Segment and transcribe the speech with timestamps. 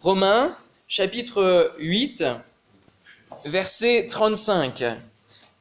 [0.00, 0.54] Romains
[0.86, 2.24] chapitre 8,
[3.46, 4.84] verset 35.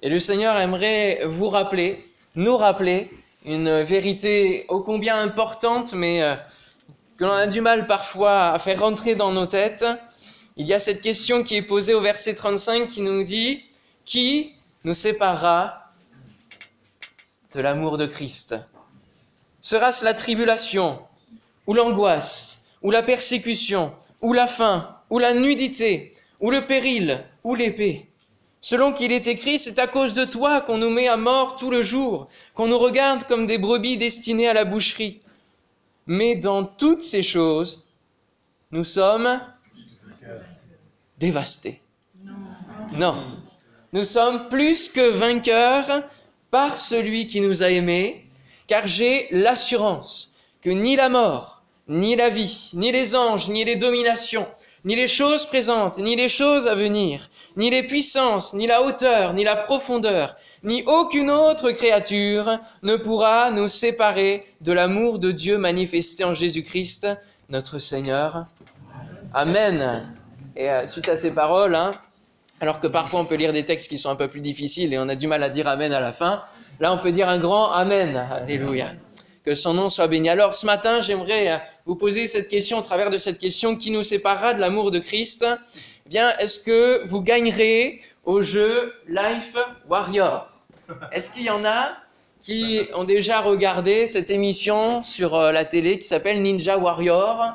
[0.03, 3.09] Et le Seigneur aimerait vous rappeler, nous rappeler,
[3.45, 6.35] une vérité ô combien importante, mais euh,
[7.17, 9.85] que l'on a du mal parfois à faire rentrer dans nos têtes.
[10.55, 13.63] Il y a cette question qui est posée au verset 35 qui nous dit,
[14.05, 15.93] qui nous séparera
[17.53, 18.55] de l'amour de Christ?
[19.61, 21.01] Sera-ce la tribulation,
[21.65, 27.55] ou l'angoisse, ou la persécution, ou la faim, ou la nudité, ou le péril, ou
[27.55, 28.07] l'épée
[28.59, 31.69] Selon qu'il est écrit, c'est à cause de toi qu'on nous met à mort tout
[31.69, 35.21] le jour, qu'on nous regarde comme des brebis destinées à la boucherie.
[36.07, 37.85] Mais dans toutes ces choses,
[38.71, 39.39] nous sommes
[41.19, 41.81] dévastés.
[42.93, 43.23] Non.
[43.93, 46.03] Nous sommes plus que vainqueurs
[46.51, 48.25] par celui qui nous a aimés,
[48.67, 51.56] car j'ai l'assurance que ni la mort,
[51.87, 54.47] ni la vie, ni les anges, ni les dominations,
[54.83, 59.33] ni les choses présentes, ni les choses à venir, ni les puissances, ni la hauteur,
[59.33, 65.57] ni la profondeur, ni aucune autre créature ne pourra nous séparer de l'amour de Dieu
[65.57, 67.07] manifesté en Jésus-Christ,
[67.49, 68.47] notre Seigneur.
[69.33, 70.13] Amen.
[70.55, 71.91] Et euh, suite à ces paroles, hein,
[72.59, 74.97] alors que parfois on peut lire des textes qui sont un peu plus difficiles et
[74.97, 76.43] on a du mal à dire Amen à la fin,
[76.79, 78.17] là on peut dire un grand Amen.
[78.17, 78.91] Alléluia
[79.47, 80.27] que son nom soit béni.
[80.27, 83.91] Alors ce matin, j'aimerais euh, vous poser cette question au travers de cette question qui
[83.91, 85.45] nous séparera de l'amour de Christ.
[86.05, 89.55] Eh bien, est-ce que vous gagnerez au jeu Life
[89.87, 90.51] Warrior?
[91.13, 91.93] Est-ce qu'il y en a
[92.41, 97.53] qui ont déjà regardé cette émission sur euh, la télé qui s'appelle Ninja Warrior?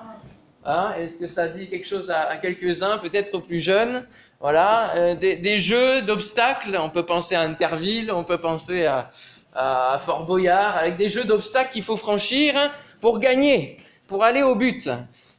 [0.64, 4.06] Hein Est-ce que ça dit quelque chose à, quelques-uns, peut-être plus jeunes?
[4.40, 6.74] Voilà, euh, des, des, jeux d'obstacles.
[6.80, 9.10] On peut penser à Interville, on peut penser à,
[9.54, 12.54] à Fort Boyard, avec des jeux d'obstacles qu'il faut franchir
[13.00, 14.90] pour gagner, pour aller au but.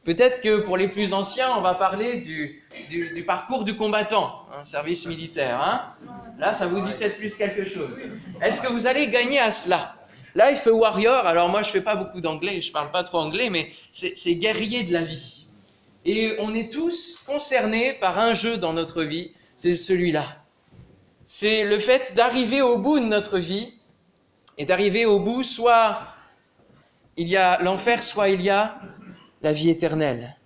[0.04, 4.62] Peut-être que pour les plus anciens, on va parler du, du, parcours du combattant, un
[4.62, 5.60] service militaire.
[5.62, 5.92] Hein
[6.38, 8.04] Là, ça vous dit peut-être plus quelque chose.
[8.42, 9.96] Est-ce que vous allez gagner à cela?
[10.34, 13.68] Life Warrior, alors moi je fais pas beaucoup d'anglais, je parle pas trop anglais, mais
[13.92, 15.46] c'est guerrier de la vie.
[16.04, 20.24] Et on est tous concernés par un jeu dans notre vie, c'est celui-là.
[21.24, 23.74] C'est le fait d'arriver au bout de notre vie
[24.58, 25.98] et d'arriver au bout, soit
[27.16, 28.78] il y a l'enfer, soit il y a
[29.42, 30.36] la vie éternelle.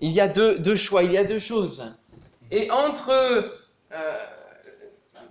[0.00, 1.96] Il y a deux, choix, il y a deux choses.
[2.50, 3.10] Et entre
[3.92, 4.26] euh,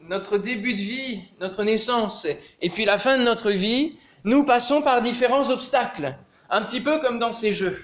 [0.01, 2.27] notre début de vie, notre naissance,
[2.61, 6.15] et puis la fin de notre vie, nous passons par différents obstacles,
[6.49, 7.79] un petit peu comme dans ces jeux.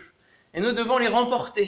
[0.53, 1.67] Et nous devons les remporter.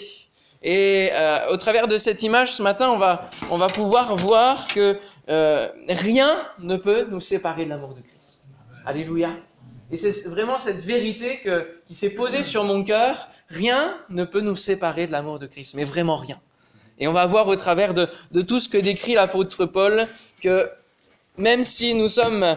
[0.64, 4.68] Et euh, au travers de cette image, ce matin, on va, on va pouvoir voir
[4.68, 4.98] que
[5.30, 8.50] euh, rien ne peut nous séparer de l'amour de Christ.
[8.86, 9.32] Alléluia.
[9.92, 11.42] Et c'est vraiment cette vérité
[11.86, 13.28] qui s'est posée sur mon cœur.
[13.50, 16.40] Rien ne peut nous séparer de l'amour de Christ, mais vraiment rien.
[16.98, 20.08] Et on va voir au travers de, de tout ce que décrit l'apôtre Paul
[20.42, 20.70] que
[21.38, 22.56] même si nous sommes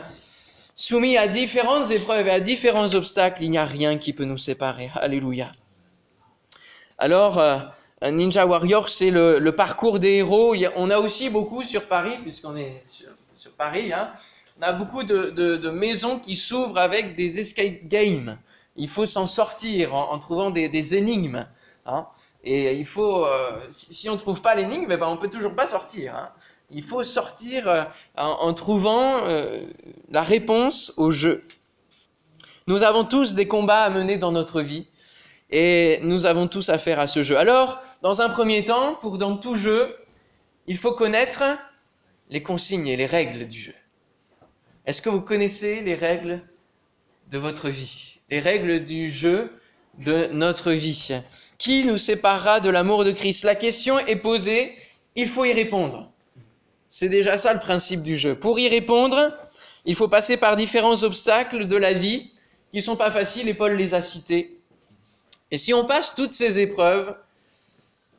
[0.74, 4.38] soumis à différentes épreuves et à différents obstacles, il n'y a rien qui peut nous
[4.38, 4.90] séparer.
[4.94, 5.50] Alléluia.
[6.98, 7.58] Alors, euh,
[8.10, 10.54] Ninja Warrior, c'est le, parcours des héros.
[10.76, 14.12] On a aussi beaucoup sur Paris, puisqu'on est sur, Paris, hein,
[14.58, 18.38] on a beaucoup de, maisons qui s'ouvrent avec des escape games.
[18.76, 21.46] Il faut s'en sortir en, trouvant des, énigmes.
[21.86, 22.06] Hein.
[22.44, 25.54] Et il faut, euh, si, on ne trouve pas l'énigme, eh ben on peut toujours
[25.54, 26.14] pas sortir.
[26.14, 26.30] Hein.
[26.70, 27.84] Il faut sortir euh,
[28.18, 29.62] en, en, trouvant euh,
[30.10, 31.42] la réponse au jeu.
[32.66, 34.88] Nous avons tous des combats à mener dans notre vie
[35.50, 37.36] et nous avons tous affaire à ce jeu.
[37.36, 39.94] Alors, dans un premier temps, pour dans tout jeu,
[40.66, 41.42] il faut connaître
[42.30, 43.74] les consignes et les règles du jeu.
[44.86, 46.42] Est-ce que vous connaissez les règles
[47.30, 48.20] de votre vie?
[48.30, 49.52] Les règles du jeu
[49.98, 51.12] de notre vie
[51.58, 53.44] Qui nous séparera de l'amour de Christ?
[53.44, 54.74] La question est posée,
[55.14, 56.10] il faut y répondre.
[56.88, 58.34] C'est déjà ça le principe du jeu.
[58.34, 59.32] Pour y répondre,
[59.84, 62.30] il faut passer par différents obstacles de la vie
[62.70, 64.58] qui ne sont pas faciles et Paul les a cités.
[65.54, 67.14] Et si on passe toutes ces épreuves,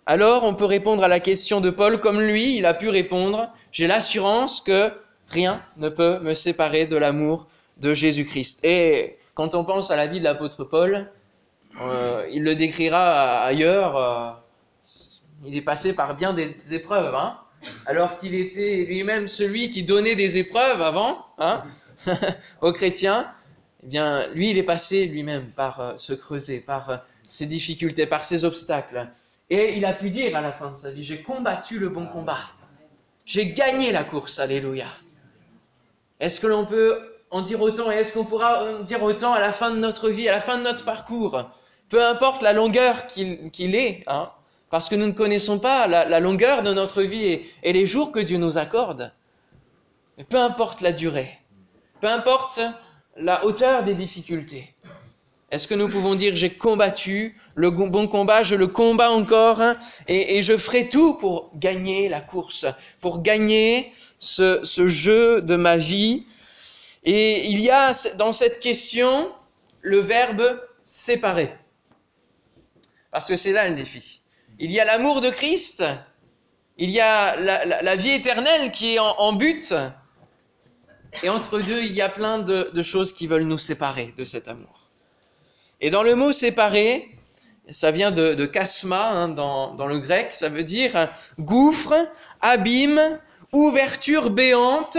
[0.06, 3.50] alors on peut répondre à la question de Paul comme lui, il a pu répondre,
[3.74, 4.90] j'ai l'assurance que
[5.28, 7.50] rien ne peut me séparer de l'amour
[7.82, 8.64] de Jésus-Christ.
[8.64, 11.12] Et quand on pense à la vie de l'apôtre Paul,
[11.82, 14.32] euh, il le décrira ailleurs, euh,
[15.44, 17.38] il est passé par bien des épreuves, hein,
[17.86, 21.66] alors qu'il était lui-même celui qui donnait des épreuves avant hein,
[22.62, 23.30] aux chrétiens.
[23.86, 26.98] Eh bien, lui, il est passé lui-même par euh, ce creuset, par euh,
[27.28, 29.10] ses difficultés, par ses obstacles.
[29.50, 32.08] Et il a pu dire à la fin de sa vie, j'ai combattu le bon
[32.08, 32.40] combat.
[33.26, 34.88] J'ai gagné la course, alléluia.
[36.20, 37.00] Est-ce que l'on peut
[37.32, 40.10] en dire autant et est-ce qu'on pourra en dire autant à la fin de notre
[40.10, 41.50] vie, à la fin de notre parcours?
[41.90, 44.32] Peu importe la longueur qu'il est, hein,
[44.70, 48.20] parce que nous ne connaissons pas la, longueur de notre vie et, les jours que
[48.20, 49.14] Dieu nous accorde.
[50.30, 51.40] Peu importe la durée,
[52.02, 52.60] peu importe
[53.18, 54.75] la hauteur des difficultés.
[55.56, 59.78] Est-ce que nous pouvons dire j'ai combattu le bon combat, je le combats encore hein,
[60.10, 62.66] et, je ferai tout pour gagner la course,
[63.00, 66.28] pour gagner ce, ce jeu de ma vie?
[67.06, 69.32] Et il y a dans cette question
[69.80, 71.54] le verbe séparer.
[73.12, 74.20] Parce que c'est là le défi.
[74.60, 75.86] Il y a l'amour de Christ,
[76.78, 79.74] il y a la, vie éternelle qui est en, but,
[81.24, 84.50] et entre deux, il y a plein de, choses qui veulent nous séparer de cet
[84.50, 84.85] amour.
[85.82, 87.16] Et dans le mot séparer,
[87.70, 91.94] ça vient de, de kasma hein, dans, le grec, ça veut dire gouffre,
[92.42, 93.20] abîme,
[93.52, 94.98] ouverture béante,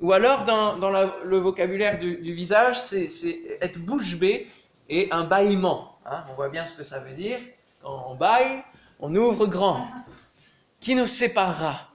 [0.00, 0.90] ou alors dans,
[1.24, 3.08] le vocabulaire du, visage, c'est
[3.60, 4.48] être bouche bée
[4.88, 5.98] et un bâillement.
[6.04, 6.24] Hein.
[6.30, 7.38] on voit bien ce que ça veut dire.
[7.82, 8.62] Quand on baille,
[8.98, 9.86] on ouvre grand.
[10.80, 11.88] Qui nous séparera?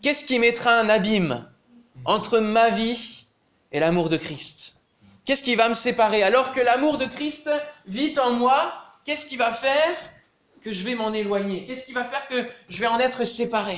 [0.00, 1.46] Qu'est-ce qui mettra un abîme
[2.04, 3.26] entre ma vie
[3.72, 4.77] et l'amour de Christ?
[5.28, 6.22] Qu'est-ce qui va me séparer?
[6.22, 7.50] Alors que l'amour de Christ
[7.86, 8.72] vit en moi,
[9.04, 9.94] qu'est-ce qui va faire
[10.62, 11.66] que je vais m'en éloigner?
[11.66, 13.76] Qu'est-ce qui va faire que je vais en être séparé?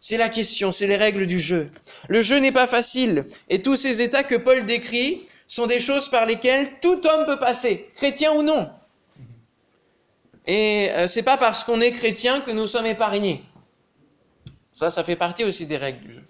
[0.00, 1.70] C'est la question, c'est les règles du jeu.
[2.08, 6.08] Le jeu n'est pas facile, et tous ces états que Paul décrit sont des choses
[6.08, 8.68] par lesquelles tout homme peut passer, chrétien ou non.
[10.48, 13.44] Et euh, c'est pas parce qu'on est chrétien que nous sommes épargnés.
[14.72, 16.24] Ça, ça fait partie aussi des règles du jeu.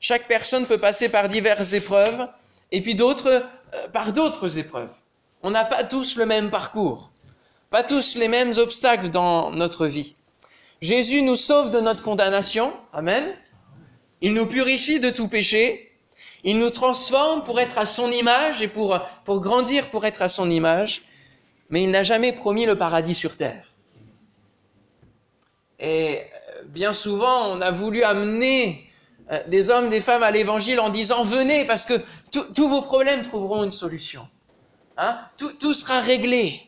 [0.00, 2.28] Chaque personne peut passer par diverses épreuves,
[2.72, 3.28] et puis d'autres
[3.74, 4.92] euh, par d'autres épreuves.
[5.44, 7.12] On n'a pas tous le même parcours,
[7.70, 10.16] pas tous les mêmes obstacles dans notre vie.
[10.80, 13.36] Jésus nous sauve de notre condamnation, Amen.
[14.20, 15.92] Il nous purifie de tout péché,
[16.42, 20.28] il nous transforme pour être à son image et pour, pour grandir pour être à
[20.28, 21.04] son image
[21.72, 23.66] mais il n'a jamais promis le paradis sur terre.
[25.80, 28.91] Et euh, bien souvent, on a voulu amener
[29.32, 31.94] euh, des hommes, des femmes à l'évangile en disant venez parce que
[32.30, 34.28] tous vos problèmes trouveront une solution.
[34.98, 35.18] Hein?
[35.36, 36.60] Tout, sera réglé.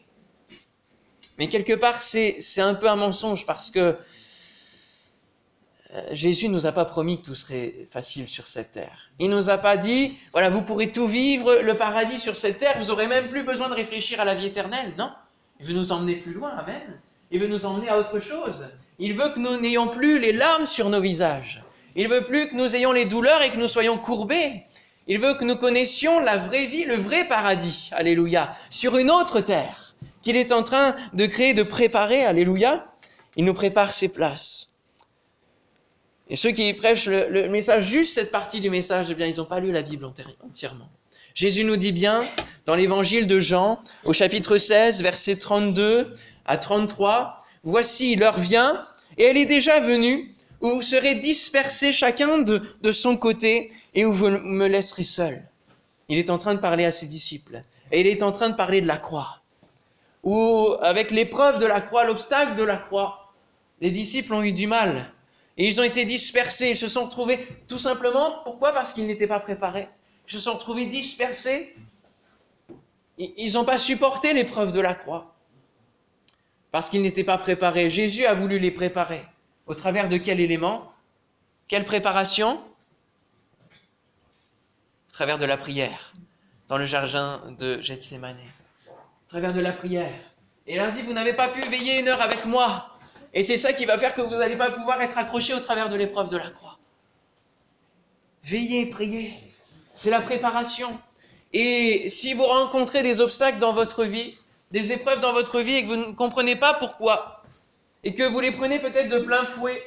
[1.38, 3.98] Mais quelque part, c'est un peu un mensonge parce que
[5.94, 9.10] euh, Jésus nous a pas promis que tout serait facile sur cette terre.
[9.18, 12.76] Il nous a pas dit, voilà, vous pourrez tout vivre, le paradis sur cette terre,
[12.78, 14.94] vous aurez même plus besoin de réfléchir à la vie éternelle.
[14.96, 15.12] Non?
[15.60, 17.00] Il veut nous emmener plus loin, amen.
[17.30, 18.70] Il veut nous emmener à autre chose.
[18.98, 21.63] Il veut que nous n'ayons plus les larmes sur nos visages.
[21.96, 24.64] Il veut plus que nous ayons les douleurs et que nous soyons courbés.
[25.06, 29.40] Il veut que nous connaissions la vraie vie, le vrai paradis, alléluia, sur une autre
[29.40, 32.86] terre qu'il est en train de créer, de préparer, alléluia.
[33.36, 34.74] Il nous prépare ses places.
[36.28, 39.44] Et ceux qui prêchent le, message, juste cette partie du message, eh bien, ils n'ont
[39.44, 40.88] pas lu la Bible entièrement.
[41.34, 42.24] Jésus nous dit bien,
[42.64, 46.12] dans l'évangile de Jean, au chapitre 16, versets 32
[46.46, 48.86] à 33, Voici, l'heure vient,
[49.16, 50.33] et elle est déjà venue,
[50.64, 55.46] où vous serez dispersés chacun de, son côté, et où vous me laisserez seul.
[56.08, 57.62] Il est en train de parler à ses disciples,
[57.92, 59.42] et il est en train de parler de la croix,
[60.22, 63.34] où avec l'épreuve de la croix, l'obstacle de la croix,
[63.82, 65.12] les disciples ont eu du mal
[65.58, 68.72] et ils ont été dispersés, ils se sont retrouvés tout simplement, pourquoi?
[68.72, 69.88] Parce qu'ils n'étaient pas préparés.
[70.26, 71.76] Ils se sont retrouvés dispersés.
[73.18, 75.36] Ils n'ont pas supporté l'épreuve de la croix.
[76.72, 77.90] Parce qu'ils n'étaient pas préparés.
[77.90, 79.22] Jésus a voulu les préparer.
[79.66, 80.92] Au travers de quel élément?
[81.68, 82.62] Quelle préparation?
[85.08, 86.12] Au travers de la prière,
[86.68, 88.36] dans le jardin de Gethsemane.
[88.88, 90.12] Au travers de la prière.
[90.66, 92.90] Et dit, vous n'avez pas pu veiller une heure avec moi.
[93.32, 95.88] Et c'est ça qui va faire que vous n'allez pas pouvoir être accroché au travers
[95.88, 96.78] de l'épreuve de la croix.
[98.42, 99.32] Veillez, priez.
[99.94, 100.98] C'est la préparation.
[101.52, 104.36] Et si vous rencontrez des obstacles dans votre vie,
[104.72, 107.33] des épreuves dans votre vie et que vous ne comprenez pas pourquoi,
[108.04, 109.82] et que vous les prenez peut-être de plein fouet,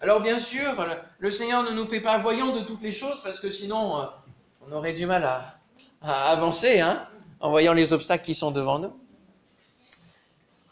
[0.00, 0.86] alors bien sûr,
[1.18, 4.04] le Seigneur ne nous fait pas voyants de toutes les choses parce que sinon, euh,
[4.66, 5.54] on aurait du mal à,
[6.00, 7.06] avancer hein,
[7.40, 8.96] en voyant les obstacles qui sont devant nous.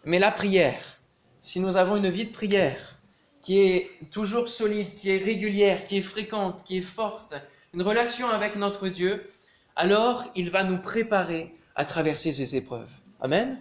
[0.05, 0.99] Mais la prière,
[1.41, 2.99] si nous avons une vie de prière
[3.43, 7.35] qui est toujours solide, qui est régulière, qui est fréquente, qui est forte,
[7.75, 9.31] une relation avec notre Dieu,
[9.75, 12.91] alors il va nous préparer à traverser ces épreuves.
[13.21, 13.61] Amen.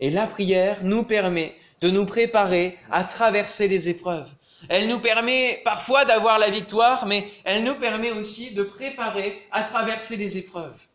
[0.00, 4.30] Et la prière nous permet de nous préparer à traverser les épreuves.
[4.68, 9.62] Elle nous permet parfois d'avoir la victoire, mais elle nous permet aussi de préparer à
[9.62, 10.86] traverser les épreuves.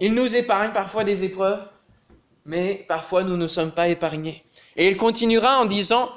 [0.00, 1.66] Il nous épargne parfois des épreuves
[2.44, 4.44] mais parfois nous ne sommes pas épargnés.
[4.76, 6.10] Et il continuera en disant,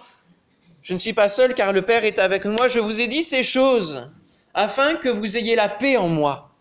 [0.81, 3.23] je ne suis pas seul car le Père est avec moi, je vous ai dit
[3.23, 4.11] ces choses
[4.53, 6.51] afin que vous ayez la paix en moi.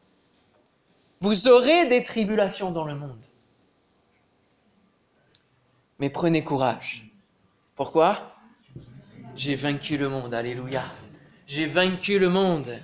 [1.20, 3.24] Vous aurez des tribulations dans le monde.
[6.02, 7.04] Mais prenez courage.
[7.76, 8.34] Pourquoi?
[9.36, 10.34] J'ai vaincu le monde.
[10.34, 10.82] Alléluia.
[11.46, 12.76] J'ai vaincu le monde.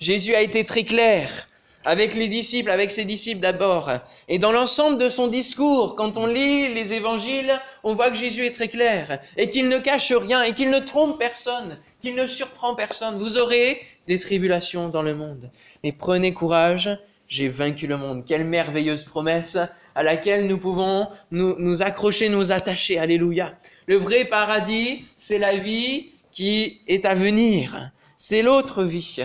[0.00, 1.48] Jésus a été très clair
[1.86, 3.90] avec les disciples, avec ses disciples d'abord.
[4.28, 8.44] Et dans l'ensemble de son discours, quand on lit les évangiles, on voit que Jésus
[8.44, 12.26] est très clair et qu'il ne cache rien et qu'il ne trompe personne, qu'il ne
[12.26, 13.16] surprend personne.
[13.16, 15.50] Vous aurez des tribulations dans le monde.
[15.82, 16.90] Mais prenez courage,
[17.28, 18.24] j'ai vaincu le monde.
[18.24, 19.58] Quelle merveilleuse promesse
[19.94, 22.98] à laquelle nous pouvons nous, accrocher, nous attacher.
[22.98, 23.54] Alléluia.
[23.86, 27.92] Le vrai paradis, c'est la vie qui est à venir.
[28.16, 29.20] C'est l'autre vie.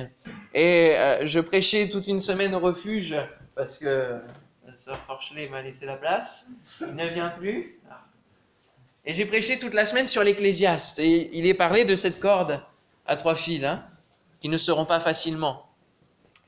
[0.53, 3.15] Et euh, je prêchais toute une semaine au refuge
[3.55, 4.19] parce que
[4.67, 6.49] la sœur Forchelet m'a laissé la place.
[6.81, 7.79] Il ne vient plus.
[9.05, 10.99] Et j'ai prêché toute la semaine sur l'Ecclésiaste.
[10.99, 12.61] Et il est parlé de cette corde
[13.05, 13.85] à trois fils, hein,
[14.41, 15.72] qui ne seront pas facilement.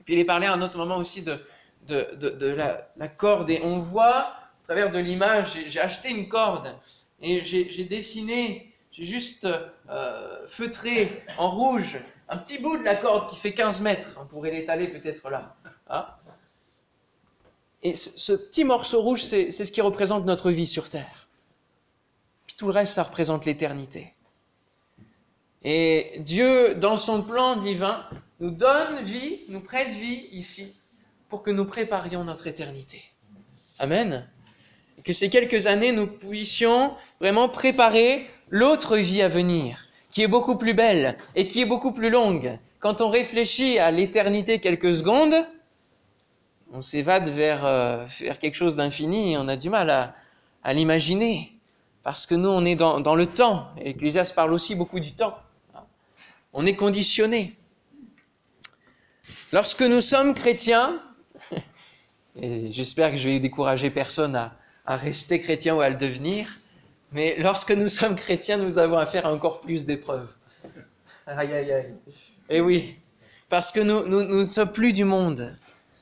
[0.05, 1.39] Puis il est parlé à un autre moment aussi de,
[1.87, 3.49] de, de, la, corde.
[3.49, 6.77] Et on voit, à travers de l'image, j'ai acheté une corde
[7.21, 9.47] et j'ai dessiné, j'ai juste
[9.89, 11.97] euh, feutré en rouge
[12.27, 14.17] un petit bout de la corde qui fait 15 mètres.
[14.21, 15.55] On pourrait l'étaler peut-être là.
[15.87, 16.07] Hein.
[17.83, 21.27] et ce, petit morceau rouge, c'est ce qui représente notre vie sur Terre.
[22.47, 24.13] Puis tout le reste, ça représente l'éternité.
[25.63, 28.07] Et Dieu, dans son plan divin,
[28.39, 30.75] nous donne vie, nous prête vie ici,
[31.29, 33.03] pour que nous préparions notre éternité.
[33.79, 34.27] Amen.
[35.03, 40.55] Que ces quelques années, nous puissions vraiment préparer l'autre vie à venir qui est beaucoup
[40.55, 42.57] plus belle et qui est beaucoup plus longue.
[42.79, 45.35] Quand on réfléchit à l'éternité quelques secondes,
[46.71, 48.05] on s'évade vers, euh,
[48.39, 49.89] quelque chose d'infini et on a du mal
[50.63, 51.51] à, l'imaginer.
[52.01, 53.67] Parce que nous, on est dans, le temps.
[53.77, 55.37] Et l'Ecclésiaste parle aussi beaucoup du temps.
[56.53, 57.53] On est conditionné.
[59.55, 61.01] Lorsque nous sommes chrétiens,
[62.41, 64.53] et j'espère que je vais décourager personne à,
[64.97, 66.57] rester chrétien ou à le devenir,
[67.13, 70.27] mais lorsque nous sommes chrétiens, nous avons affaire à encore plus d'épreuves.
[71.25, 71.93] Aïe, aïe, aïe.
[72.49, 72.97] Eh oui,
[73.47, 75.57] parce que nous, ne sommes plus du monde.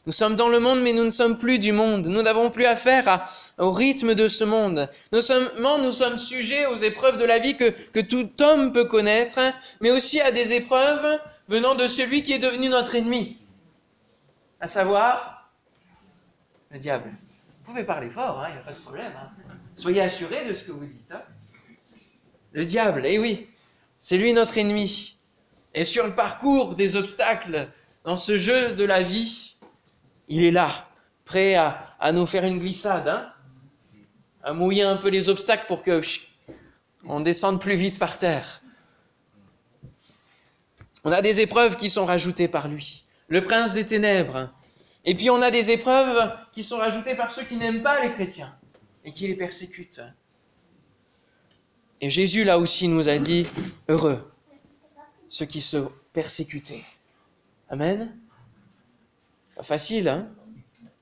[0.07, 2.07] Nous sommes dans le monde, mais nous ne sommes plus du monde.
[2.07, 3.23] Nous n'avons plus affaire
[3.59, 4.89] au rythme de ce monde.
[5.11, 9.39] Nous sommes, nous sommes sujets aux épreuves de la vie que tout homme peut connaître,
[9.79, 13.37] mais aussi à des épreuves venant de celui qui est devenu notre ennemi,
[14.63, 15.51] à savoir
[16.71, 17.11] le diable.
[17.11, 19.11] Vous pouvez parler fort, il hein, n'y a pas de problème.
[19.13, 19.29] Hein.
[19.75, 21.11] Soyez assurés de ce que vous dites.
[21.11, 21.21] Hein.
[22.53, 23.49] Le diable, eh oui,
[23.99, 25.17] c'est lui notre ennemi.
[25.73, 27.67] Et sur le parcours des obstacles,
[28.05, 29.57] dans ce jeu de la vie,
[30.29, 30.87] il est là,
[31.25, 33.29] prêt à, nous faire une glissade,
[34.43, 36.01] à mouiller un peu les obstacles pour que
[37.05, 38.61] on descende plus vite par terre.
[41.03, 43.02] On a des épreuves qui sont rajoutées par lui.
[43.27, 44.49] Le prince des ténèbres.
[45.05, 48.13] Et puis on a des épreuves qui sont rajoutées par ceux qui n'aiment pas les
[48.13, 48.55] chrétiens
[49.03, 50.01] et qui les persécute.
[51.99, 53.47] Et Jésus, là aussi, nous a dit,
[53.87, 54.29] heureux
[55.33, 55.77] ceux qui se
[56.13, 56.83] persécutaient.
[57.67, 58.15] Amen.
[59.55, 60.27] Pas facile, hein?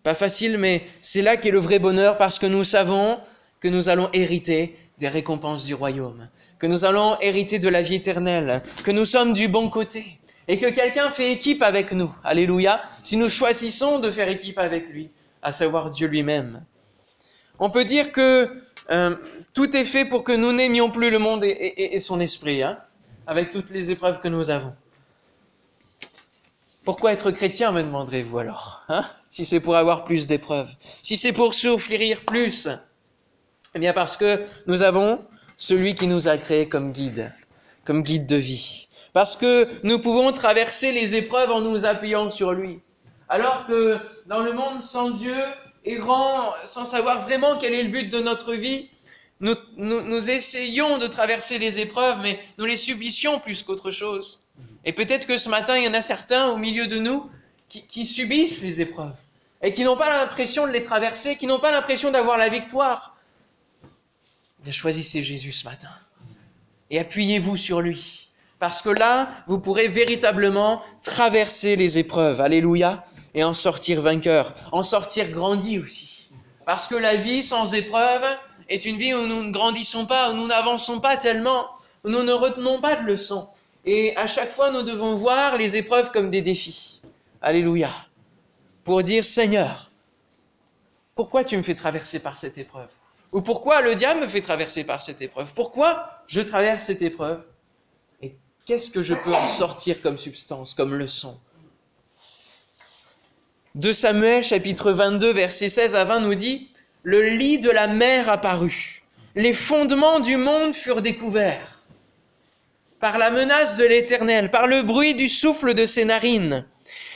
[0.03, 3.19] Pas facile, mais c'est là qu'est le vrai bonheur parce que nous savons
[3.59, 7.95] que nous allons hériter des récompenses du royaume, que nous allons hériter de la vie
[7.95, 10.17] éternelle, que nous sommes du bon côté
[10.48, 12.13] et que quelqu'un fait équipe avec nous.
[12.24, 12.81] Alléluia.
[13.03, 16.63] Si nous choisissons de faire équipe avec lui, à savoir Dieu lui-même.
[17.60, 18.50] On peut dire que
[18.89, 19.15] euh,
[19.53, 22.79] tout est fait pour que nous n'aimions plus le monde et, son esprit, hein,
[23.27, 24.74] avec toutes les épreuves que nous avons.
[26.83, 31.31] Pourquoi être chrétien, me demanderez-vous alors, hein, si c'est pour avoir plus d'épreuves, si c'est
[31.31, 32.67] pour souffrir plus?
[33.75, 35.19] Eh bien parce que nous avons
[35.57, 37.31] celui qui nous a créés comme guide,
[37.86, 38.88] comme guide de vie.
[39.13, 42.79] Parce que nous pouvons traverser les épreuves en nous appuyant sur lui.
[43.29, 45.35] Alors que dans le monde sans Dieu,
[45.85, 48.89] errant, sans savoir vraiment quel est le but de notre vie,
[49.41, 54.43] nous, essayons de traverser les épreuves, mais nous les subissions plus qu'autre chose.
[54.85, 57.29] Et peut-être que ce matin, il y en a certains au milieu de nous
[57.67, 59.15] qui, subissent les épreuves
[59.63, 63.15] et qui n'ont pas l'impression de les traverser, qui n'ont pas l'impression d'avoir la victoire.
[64.69, 65.89] Choisissez Jésus ce matin
[66.91, 68.30] et appuyez-vous sur lui.
[68.61, 72.41] Parce que là, vous pourrez véritablement traverser les épreuves.
[72.41, 73.03] Alléluia
[73.33, 76.29] et en sortir vainqueur, en sortir grandi aussi.
[76.63, 78.21] Parce que la vie sans épreuve
[78.69, 81.69] est une vie où nous ne grandissons pas, où nous n'avançons pas tellement,
[82.03, 83.47] où nous ne retenons pas de leçons.
[83.83, 87.01] Et à chaque fois, nous devons voir les épreuves comme des défis.
[87.41, 87.89] Alléluia.
[88.83, 89.89] Pour dire, Seigneur,
[91.15, 92.89] pourquoi tu me fais traverser par cette épreuve?
[93.31, 95.51] Ou pourquoi le diable me fait traverser par cette épreuve?
[95.55, 97.41] Pourquoi je traverse cette épreuve?
[98.71, 101.37] Qu'est-ce que je peux en sortir comme substance, comme leçon?
[103.75, 106.69] 2 Samuel chapitre 22 versets 16 à 20 nous dit,
[107.03, 109.03] Le lit de la mer apparut,
[109.35, 111.83] les fondements du monde furent découverts.
[113.01, 116.65] Par la menace de l'Éternel, par le bruit du souffle de ses narines,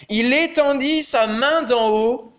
[0.09, 2.33] il étendit sa main d'en haut,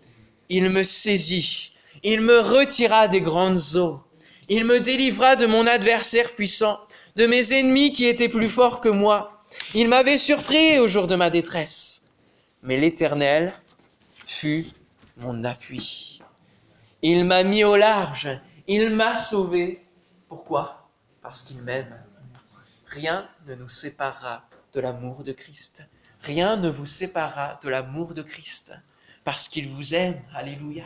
[0.49, 3.99] il me saisit, il me retira des grandes eaux,
[4.47, 6.77] il me délivra de mon adversaire puissant,
[7.17, 9.41] de mes ennemis qui étaient plus forts que moi.
[9.73, 12.05] Il m'avait surpris au jour de ma détresse.
[12.61, 13.53] Mais l'Éternel
[14.25, 14.65] fut
[15.17, 16.21] mon appui.
[17.01, 18.29] Il m'a mis au large,
[18.67, 19.83] il m'a sauvé.
[20.29, 20.89] Pourquoi?
[21.21, 21.97] Parce qu'il m'aime.
[22.87, 24.43] Rien ne nous séparera
[24.73, 25.83] de l'amour de Christ.
[26.21, 28.73] Rien ne vous séparera de l'amour de Christ.
[29.23, 30.19] Parce qu'il vous aime.
[30.35, 30.85] Alléluia.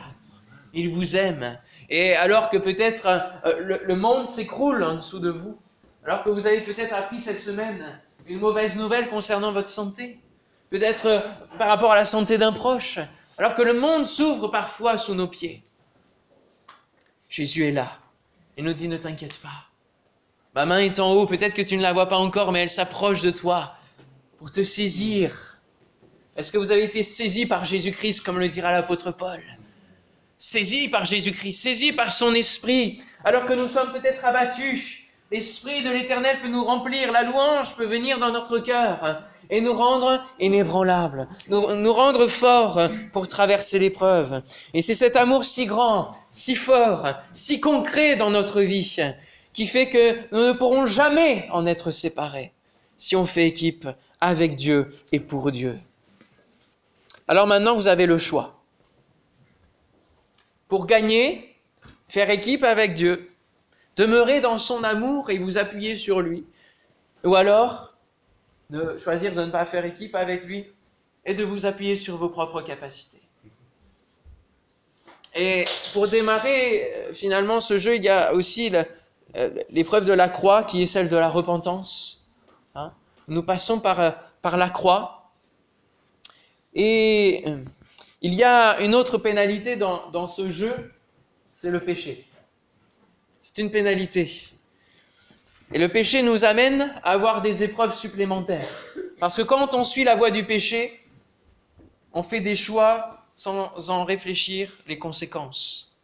[0.72, 1.58] Il vous aime.
[1.90, 3.06] Et alors que peut-être
[3.44, 5.58] euh, le, monde s'écroule en dessous de vous,
[6.04, 10.18] alors que vous avez peut-être appris cette semaine une mauvaise nouvelle concernant votre santé,
[10.70, 11.20] peut-être euh,
[11.58, 12.98] par rapport à la santé d'un proche,
[13.38, 15.62] alors que le monde s'ouvre parfois sous nos pieds.
[17.28, 17.98] Jésus est là
[18.56, 19.68] et nous dit ne t'inquiète pas.
[20.54, 22.70] Ma main est en haut, peut-être que tu ne la vois pas encore, mais elle
[22.70, 23.74] s'approche de toi
[24.38, 25.58] pour te saisir.
[26.36, 29.42] Est-ce que vous avez été saisi par Jésus-Christ, comme le dira l'apôtre Paul?
[30.36, 35.01] Saisi par Jésus-Christ, saisi par son esprit, alors que nous sommes peut-être abattus.
[35.32, 39.72] L'esprit de l'Éternel peut nous remplir, la louange peut venir dans notre cœur et nous
[39.72, 42.78] rendre inébranlables, nous, nous rendre forts
[43.14, 44.42] pour traverser l'épreuve.
[44.74, 48.98] Et c'est cet amour si grand, si fort, si concret dans notre vie
[49.54, 52.52] qui fait que nous ne pourrons jamais en être séparés
[52.98, 53.88] si on fait équipe
[54.20, 55.80] avec Dieu et pour Dieu.
[57.26, 58.62] Alors maintenant, vous avez le choix.
[60.68, 61.56] Pour gagner,
[62.06, 63.31] faire équipe avec Dieu,
[63.96, 66.46] demeurer dans son amour et vous appuyer sur lui.
[67.24, 67.94] Ou alors,
[68.70, 70.66] de choisir de ne pas faire équipe avec lui
[71.24, 73.20] et de vous appuyer sur vos propres capacités.
[75.34, 80.28] Et pour démarrer euh, finalement ce jeu, il y a aussi euh, l'épreuve de la
[80.28, 82.30] croix qui est celle de la repentance.
[82.74, 82.92] Hein.
[83.28, 84.10] Nous passons par, euh,
[84.42, 85.30] par la croix.
[86.74, 87.44] Et
[88.22, 90.90] il y a une autre pénalité dans ce jeu,
[91.50, 92.26] c'est le péché.
[93.44, 94.30] C'est une pénalité.
[95.72, 98.68] Et le péché nous amène à avoir des épreuves supplémentaires.
[99.18, 101.04] Parce que quand on suit la voie du péché,
[102.12, 105.98] on fait des choix sans en réfléchir les conséquences.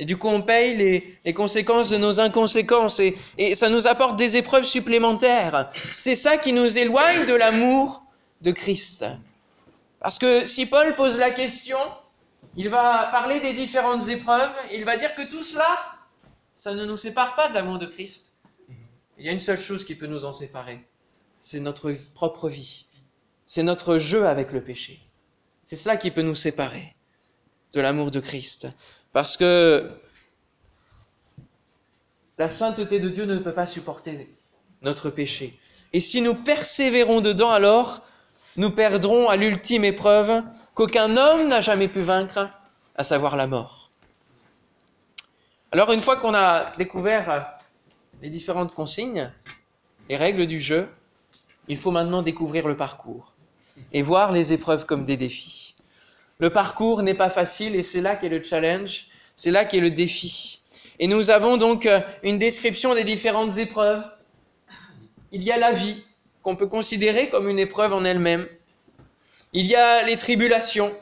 [0.00, 0.76] Et du coup, on paye
[1.24, 5.68] les, conséquences de nos inconséquences et, et ça nous apporte des épreuves supplémentaires.
[5.90, 8.02] C'est ça qui nous éloigne de l'amour
[8.40, 9.04] de Christ.
[10.00, 11.78] Parce que si Paul pose la question,
[12.56, 15.97] il va parler des différentes épreuves, il va dire que tout cela,
[16.58, 18.34] ça ne nous sépare pas de l'amour de Christ.
[19.16, 20.84] Il y a une seule chose qui peut nous en séparer,
[21.38, 22.86] c'est notre propre vie,
[23.46, 25.00] c'est notre jeu avec le péché.
[25.64, 26.94] C'est cela qui peut nous séparer
[27.72, 28.68] de l'amour de Christ.
[29.12, 29.88] Parce que
[32.38, 34.28] la sainteté de Dieu ne peut pas supporter
[34.82, 35.58] notre péché.
[35.92, 38.02] Et si nous persévérons dedans, alors
[38.56, 40.42] nous perdrons à l'ultime épreuve
[40.74, 42.50] qu'aucun homme n'a jamais pu vaincre,
[42.96, 43.77] à savoir la mort.
[45.70, 47.40] Alors une fois qu'on a découvert euh,
[48.22, 49.30] les différentes consignes,
[50.08, 50.88] les règles du jeu,
[51.68, 53.34] il faut maintenant découvrir le parcours
[53.92, 55.74] et voir les épreuves comme des défis.
[56.38, 59.90] Le parcours n'est pas facile et c'est là qu'est le challenge, c'est là qu'est le
[59.90, 60.62] défi.
[61.00, 64.02] Et nous avons donc euh, une description des différentes épreuves.
[65.32, 66.02] Il y a la vie,
[66.42, 68.48] qu'on peut considérer comme une épreuve en elle-même.
[69.52, 70.96] Il y a les tribulations,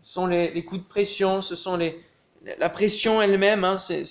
[0.00, 2.00] ce sont les, les coups de pression, ce sont les,
[2.58, 4.02] la pression elle-même, hein, c'est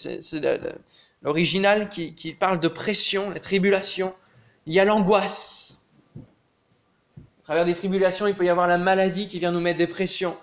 [1.22, 4.13] l'original qui, parle de pression, la tribulation.
[4.65, 5.88] Il y a l'angoisse.
[6.15, 9.88] À travers des tribulations, il peut y avoir la maladie qui vient nous mettre des
[9.88, 10.38] pressions.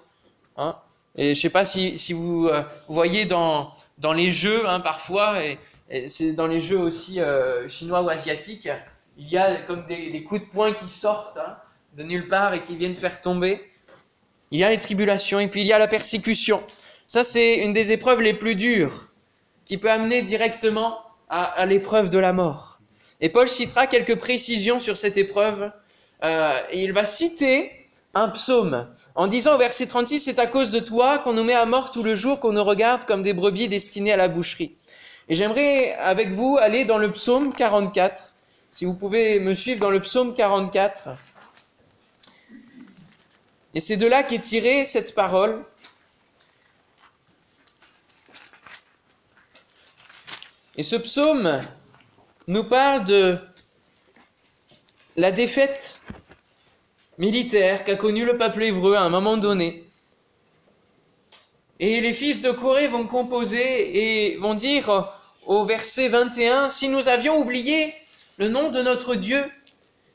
[0.57, 0.77] Hein.
[1.17, 3.73] Et je ne sais pas si, si vous, euh, voyez dans,
[4.15, 5.59] les jeux, hein, parfois, et,
[6.07, 8.69] c'est dans les jeux aussi euh, chinois ou asiatiques,
[9.17, 11.41] il y a comme des, coups de poing qui sortent
[11.97, 13.61] de nulle part et qui viennent faire tomber.
[14.51, 16.63] Il y a les tribulations et puis il y a la persécution.
[17.09, 19.09] Ça, c'est une des épreuves les plus dures
[19.65, 20.99] qui peut amener directement
[21.31, 22.81] à, l'épreuve de la mort.
[23.23, 25.73] Et Paul citera quelques précisions sur cette épreuve.
[26.23, 27.73] Euh, et il va citer
[28.13, 31.55] un psaume en disant au verset 36, c'est à cause de toi qu'on nous met
[31.55, 34.77] à mort tout le jour, qu'on nous regarde comme des brebis destinées à la boucherie.
[35.31, 38.35] Et j'aimerais avec vous aller dans le psaume 44.
[38.69, 41.09] Si vous pouvez me suivre dans le psaume 44.
[43.75, 45.65] Et c'est de là qu'est tirée cette parole.
[50.79, 51.61] Et ce psaume
[52.47, 53.37] nous parle de
[55.17, 55.99] la défaite
[57.19, 59.85] militaire qu'a connu le peuple hébreu à un moment donné.
[61.81, 65.13] Et les fils de Corée vont composer et vont dire
[65.47, 67.93] au verset 21, si nous avions oublié
[68.37, 69.51] le nom de notre Dieu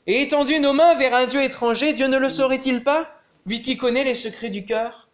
[0.06, 3.10] et étendu nos mains vers un Dieu étranger, Dieu ne le saurait-il pas,
[3.44, 5.10] lui qui connaît les secrets du cœur?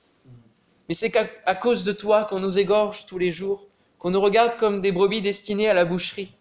[0.88, 3.66] Mais c'est qu'à cause de toi qu'on nous égorge tous les jours,
[4.00, 6.32] qu'on nous regarde comme des brebis destinées à la boucherie.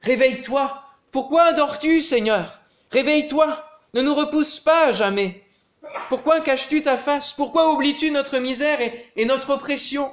[0.00, 0.82] Réveille-toi.
[1.10, 2.60] Pourquoi dors-tu, Seigneur?
[2.90, 3.62] Réveille-toi.
[3.92, 5.44] Ne nous repousse pas jamais.
[6.08, 7.34] Pourquoi caches-tu ta face?
[7.34, 10.10] Pourquoi oublies-tu notre misère et, notre oppression?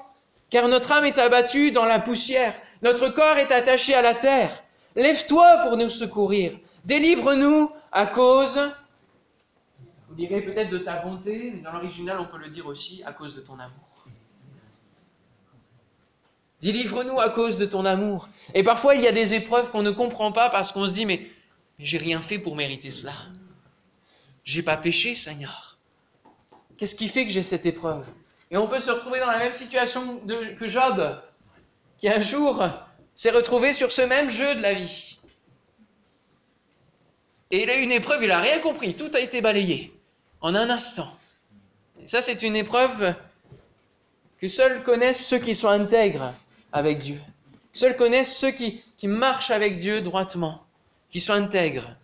[0.50, 4.52] Car notre âme est abattue dans la poussière, notre corps est attaché à la terre.
[4.96, 6.54] Lève-toi pour nous secourir.
[6.84, 8.60] Délivre-nous à cause,
[10.10, 13.14] vous direz peut-être de ta bonté, mais dans l'original on peut le dire aussi à
[13.14, 13.89] cause de ton amour.
[16.62, 18.30] Délivre-nous à cause de ton amour.
[18.54, 21.06] Et parfois il y a des épreuves qu'on ne comprend pas parce qu'on se dit
[21.06, 21.26] mais,
[21.80, 23.14] j'ai rien fait pour mériter cela.
[24.44, 25.78] J'ai pas péché, Seigneur.
[26.78, 28.10] Qu'est-ce qui fait que j'ai cette épreuve?
[28.52, 30.22] Et on peut se retrouver dans la même situation
[30.58, 31.22] que Job,
[31.98, 32.64] qui un jour
[33.16, 35.20] s'est retrouvé sur ce même jeu de la vie.
[37.52, 39.94] Et il a eu une épreuve, il n'a rien compris, tout a été balayé
[40.42, 41.12] en un instant.
[42.02, 43.16] Et ça, c'est une épreuve
[44.40, 46.34] que seuls connaissent ceux qui sont intègres
[46.72, 47.20] avec Dieu.
[47.74, 50.64] Seuls connaissent ceux qui, qui marchent avec Dieu droitement,
[51.10, 51.96] qui sont intègres.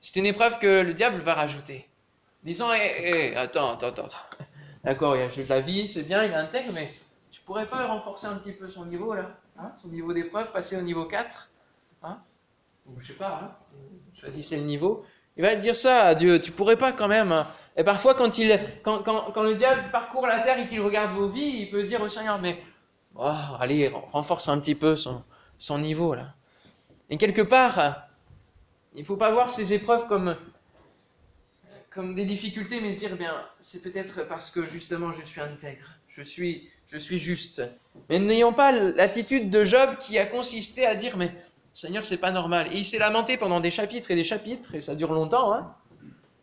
[0.00, 1.88] C'est une épreuve que le diable va rajouter.
[2.42, 4.08] Disant, hé, hé, eh, attends, attends, attends.
[4.84, 6.92] D'accord, il y a la vie, c'est bien, il est intègre, mais
[7.30, 10.76] tu pourrais pas renforcer un petit peu son niveau, là hein Son niveau d'épreuve, passer
[10.76, 11.50] au niveau 4
[12.02, 12.18] hein
[12.86, 13.56] Ou je sais pas, hein
[14.12, 15.04] choisissez le niveau.
[15.36, 17.32] Il va dire ça à Dieu, tu pourrais pas quand même.
[17.32, 17.48] Hein.
[17.76, 21.12] Et parfois, quand, il, quand, quand, quand le diable parcourt la terre et qu'il regarde
[21.12, 22.60] vos vies, il peut dire au Seigneur, mais
[23.16, 25.22] oh, allez, renforce un petit peu son,
[25.58, 26.34] son niveau, là.
[27.10, 28.08] Et quelque part,
[28.94, 30.36] il ne faut pas voir ces épreuves comme,
[31.90, 35.98] comme des difficultés, mais se dire, bien, c'est peut-être parce que justement je suis intègre,
[36.08, 37.62] je suis, je suis juste.
[38.08, 41.34] Mais n'ayons pas l'attitude de Job qui a consisté à dire, mais
[41.74, 42.68] Seigneur, c'est pas normal.
[42.72, 45.52] Et il s'est lamenté pendant des chapitres et des chapitres, et ça dure longtemps.
[45.54, 45.74] Hein.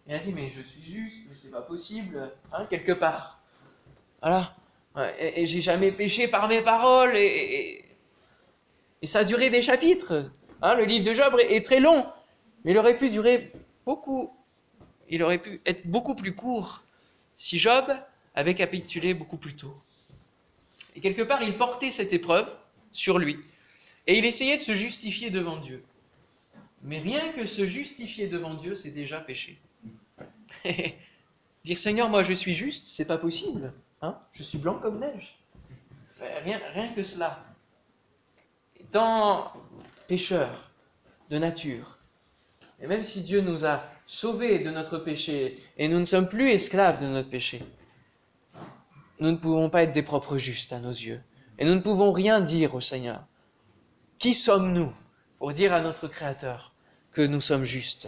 [0.07, 3.39] Il a dit, mais je suis juste, mais c'est pas possible, hein, quelque part.
[4.21, 4.55] Voilà.
[5.19, 7.85] Et, j'ai jamais péché par mes paroles, et,
[9.03, 10.29] ça a duré des chapitres.
[10.61, 10.75] Hein.
[10.75, 12.05] Le livre de Job est très long.
[12.63, 13.53] Mais il aurait pu durer
[13.85, 14.33] beaucoup,
[15.07, 16.83] il aurait pu être beaucoup plus court
[17.35, 17.85] si Job
[18.35, 19.73] avait capitulé beaucoup plus tôt.
[20.95, 22.53] Et quelque part, il portait cette épreuve
[22.91, 23.39] sur lui.
[24.07, 25.83] Et il essayait de se justifier devant Dieu.
[26.83, 29.57] Mais rien que se justifier devant Dieu, c'est déjà péché.
[31.63, 33.73] Dire Seigneur, moi je suis juste, c'est pas possible.
[34.01, 35.37] Hein je suis blanc comme neige.
[36.19, 37.43] Rien, rien que cela.
[38.79, 39.51] Étant
[40.07, 40.71] pécheur
[41.29, 41.99] de nature,
[42.81, 46.49] et même si Dieu nous a sauvés de notre péché et nous ne sommes plus
[46.49, 47.61] esclaves de notre péché,
[49.19, 51.21] nous ne pouvons pas être des propres justes à nos yeux.
[51.57, 53.25] Et nous ne pouvons rien dire au Seigneur.
[54.17, 54.93] Qui sommes-nous
[55.37, 56.73] pour dire à notre Créateur
[57.11, 58.07] que nous sommes justes?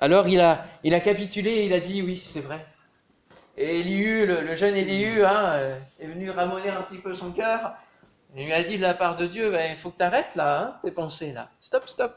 [0.00, 2.66] Alors il a, il a capitulé et il a dit oui, c'est vrai.
[3.58, 7.74] Et Élihu, le, jeune Élihu, hein, est venu ramoner un petit peu son cœur.
[8.34, 10.34] Il lui a dit de la part de Dieu, ben, il faut que tu arrêtes
[10.34, 11.50] là, hein, tes pensées là.
[11.60, 12.16] Stop, stop.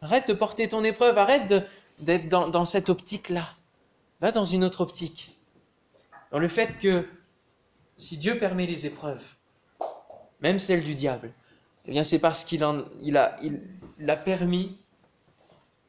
[0.00, 1.54] Arrête de porter ton épreuve, arrête
[2.00, 3.46] d'être dans, cette optique-là.
[4.20, 5.38] Va dans une autre optique.
[6.32, 7.06] Dans le fait que
[7.96, 9.34] si Dieu permet les épreuves,
[10.40, 11.30] même celles du diable,
[11.86, 12.66] eh bien c'est parce qu'il
[13.00, 13.36] il a,
[13.98, 14.76] l'a permis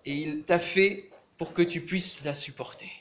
[0.06, 2.92] et il t'a fait pour que tu puisses la supporter.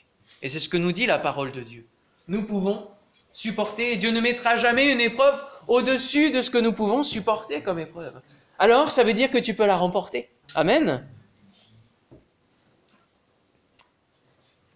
[0.41, 1.85] Et c'est ce que nous dit la parole de Dieu.
[2.27, 2.87] Nous pouvons
[3.31, 7.61] supporter et Dieu ne mettra jamais une épreuve au-dessus de ce que nous pouvons supporter
[7.61, 8.13] comme épreuve.
[8.59, 10.29] Alors ça veut dire que tu peux la remporter.
[10.55, 11.05] Amen.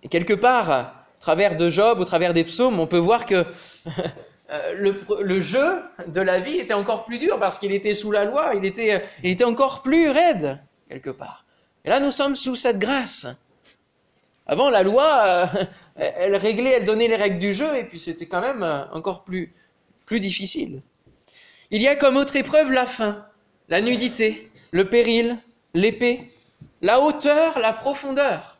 [0.04, 3.46] Et quelque part, au travers de Job, au travers des psaumes, on peut voir que
[4.50, 8.26] euh, le, jeu de la vie était encore plus dur parce qu'il était sous la
[8.26, 11.46] loi, il était, il était encore plus raide, quelque part.
[11.84, 13.28] Et là, nous sommes sous cette grâce.
[14.48, 15.46] Avant, la loi, euh,
[15.96, 19.24] elle réglait, elle donnait les règles du jeu, et puis c'était quand même euh, encore
[19.24, 19.54] plus,
[20.06, 20.82] plus difficile.
[21.70, 23.26] Il y a comme autre épreuve la faim,
[23.68, 25.38] la nudité, le péril,
[25.74, 26.32] l'épée,
[26.82, 28.58] la hauteur, la profondeur,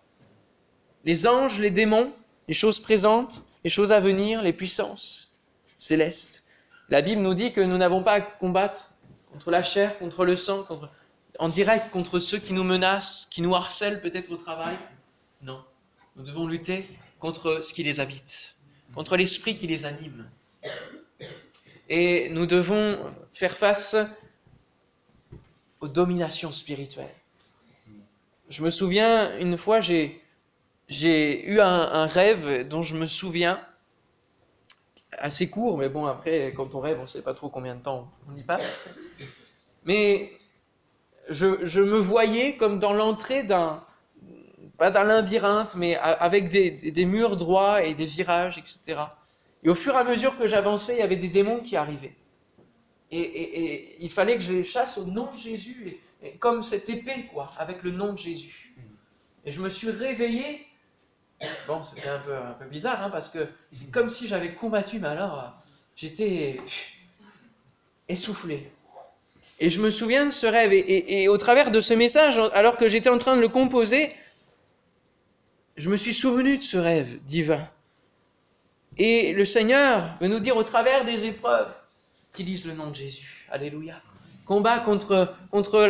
[1.06, 2.12] les anges, les démons,
[2.50, 5.32] les choses présentes, les choses à venir, les puissances
[5.78, 6.44] célestes.
[6.90, 8.94] La Bible nous dit que nous n'avons pas à combattre
[9.32, 10.90] contre la chair, contre le sang, contre,
[11.40, 14.76] en direct contre ceux qui nous menacent, qui nous harcèlent peut-être au travail.
[15.42, 15.64] Non,
[16.18, 16.86] nous devons lutter
[17.20, 18.56] contre ce qui les habite,
[18.94, 20.28] contre l'esprit qui les anime.
[21.90, 23.00] Et nous devons
[23.32, 23.96] faire face
[25.80, 27.14] aux dominations spirituelles.
[28.50, 30.22] Je me souviens, une fois, j'ai
[30.90, 33.62] eu un, rêve dont je me souviens,
[35.12, 37.82] assez court, mais bon, après, quand on rêve, on ne sait pas trop combien de
[37.82, 38.90] temps on y passe.
[39.86, 40.32] Mais
[41.30, 43.84] je, me voyais comme dans l'entrée d'un,
[44.78, 49.02] pas d'un labyrinthe, mais avec des, murs droits et des virages, etc.
[49.64, 52.16] Et au fur et à mesure que j'avançais, il y avait des démons qui arrivaient.
[53.12, 55.98] Et, il fallait que je les chasse au nom de Jésus,
[56.40, 58.76] comme cette épée, quoi, avec le nom de Jésus.
[59.46, 60.66] Et je me suis réveillé.
[61.68, 65.00] Bon, c'était un peu, un peu bizarre, hein, parce que c'est comme si j'avais combattu,
[65.00, 65.54] mais alors
[65.96, 66.60] j'étais
[68.10, 68.72] essoufflé.
[69.60, 72.88] Et je me souviens de ce rêve, et, au travers de ce message, alors que
[72.88, 74.14] j'étais en train de le composer,
[75.78, 77.68] je me suis souvenu de ce rêve divin.
[78.98, 81.74] Et le Seigneur veut nous dire au travers des épreuves,
[82.34, 83.48] utilise le nom de Jésus.
[83.52, 84.02] Alléluia.
[84.46, 85.88] Combat contre, contre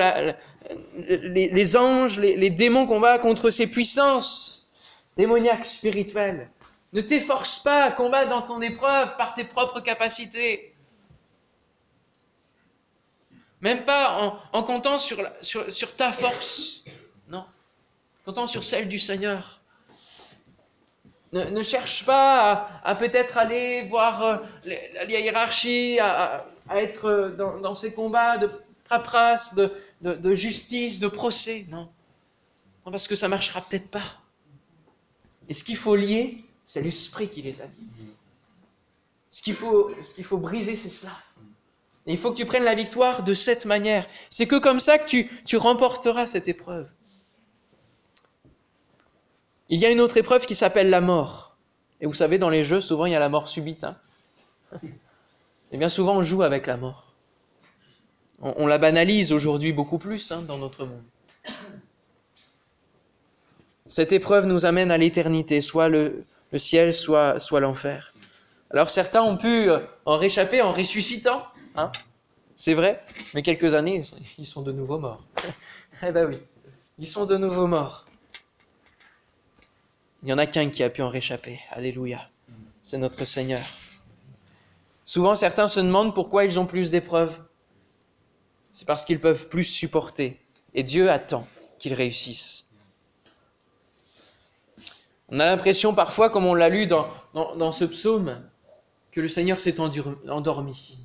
[0.98, 4.68] les, anges, les, les démons, combat contre ces puissances
[5.16, 6.50] démoniaques spirituelles.
[6.94, 10.74] Ne t'efforce pas à combattre dans ton épreuve par tes propres capacités.
[13.62, 16.86] Même pas en, comptant sur, sur, ta force.
[17.30, 17.46] Non.
[18.24, 19.57] Comptant sur celle du Seigneur.
[21.34, 28.38] Ne, cherche pas à, peut-être aller voir euh, la, hiérarchie, à, être dans, ces combats
[28.38, 28.50] de
[28.88, 31.66] paperasse, de, de, justice, de procès.
[31.70, 31.90] Non.
[32.86, 34.22] Non, parce que ça marchera peut-être pas.
[35.50, 37.74] Et ce qu'il faut lier, c'est l'esprit qui les anime.
[39.30, 41.12] Ce qu'il faut, ce qu'il faut briser, c'est cela
[42.08, 44.06] il faut que tu prennes la victoire de cette manière.
[44.30, 46.88] C'est que comme ça que tu, tu remporteras cette épreuve.
[49.70, 51.58] Il y a une autre épreuve qui s'appelle la mort.
[52.00, 53.84] Et vous savez, dans les jeux, souvent, il y a la mort subite.
[53.84, 53.98] Hein.
[55.72, 57.14] Et bien souvent, on joue avec la mort.
[58.40, 61.04] On, la banalise aujourd'hui beaucoup plus hein, dans notre monde.
[63.88, 68.14] Cette épreuve nous amène à l'éternité, soit le, le ciel, soit, soit l'enfer.
[68.70, 71.92] Alors certains ont pu euh, en réchapper en ressuscitant, Hein
[72.56, 73.04] C'est vrai,
[73.36, 74.02] mais quelques années,
[74.40, 75.24] ils sont de nouveau morts.
[76.04, 76.40] eh ben oui,
[76.98, 78.07] ils sont de nouveau morts.
[80.28, 81.58] Il n'y en a qu'un qui a pu en réchapper.
[81.72, 82.20] Alléluia.
[82.82, 83.62] C'est notre Seigneur.
[85.06, 87.42] Souvent, certains se demandent pourquoi ils ont plus d'épreuves.
[88.74, 90.38] C'est parce qu'ils peuvent plus supporter.
[90.74, 91.48] Et Dieu attend
[91.80, 92.68] qu'ils réussissent.
[95.30, 98.42] On a l'impression parfois, comme on l'a lu dans, dans, ce psaume,
[99.12, 100.98] que le Seigneur s'est endormi.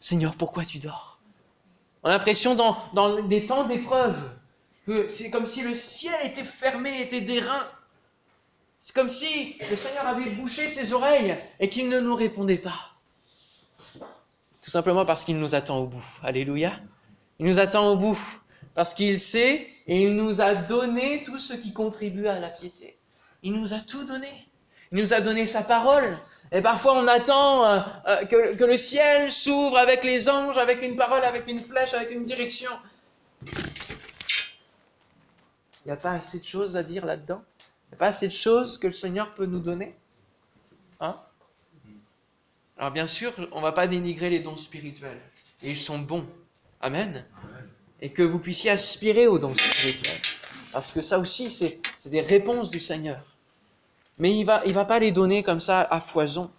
[0.00, 1.20] Seigneur, pourquoi tu dors?
[2.02, 4.20] On a l'impression dans, dans des temps d'épreuve
[4.86, 7.64] que c'est comme si le ciel était fermé, était d'airain.
[8.86, 12.92] C'est comme si le Seigneur avait bouché ses oreilles et qu'il ne nous répondait pas.
[14.62, 16.06] Tout simplement parce qu'il nous attend au bout.
[16.22, 16.70] Alléluia.
[17.40, 18.16] Il nous attend au bout
[18.76, 22.96] parce qu'il sait et il nous a donné tout ce qui contribue à la piété.
[23.42, 24.48] Il nous a tout donné.
[24.92, 26.16] Il nous a donné sa parole.
[26.52, 30.94] Et parfois on attend euh, euh, que, le ciel s'ouvre avec les anges, avec une
[30.94, 32.70] parole, avec une flèche, avec une direction.
[33.48, 33.52] Il
[35.86, 37.42] n'y a pas assez de choses à dire là-dedans?
[37.86, 39.94] Il n'y a pas assez de choses que le Seigneur peut nous donner.
[41.00, 41.16] Hein?
[42.78, 45.20] Alors bien sûr, on ne va pas dénigrer les dons spirituels.
[45.62, 46.26] Et ils sont bons.
[46.80, 47.24] Amen?
[48.00, 50.20] Et que vous puissiez aspirer aux dons spirituels.
[50.72, 53.22] Parce que ça aussi, c'est des réponses du Seigneur.
[54.18, 56.50] Mais il ne va, il va pas les donner comme ça à foison.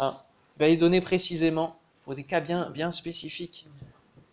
[0.00, 0.18] Hein.
[0.56, 3.66] Il va les donner précisément pour des cas bien, bien spécifiques.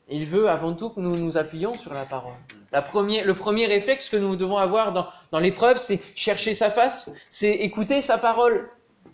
[0.10, 2.36] Il veut avant tout que nous nous appuyions sur la parole.
[2.72, 7.52] Le premier réflexe que nous devons avoir dans, dans l'épreuve, c'est chercher sa face, c'est
[7.52, 8.70] écouter sa parole,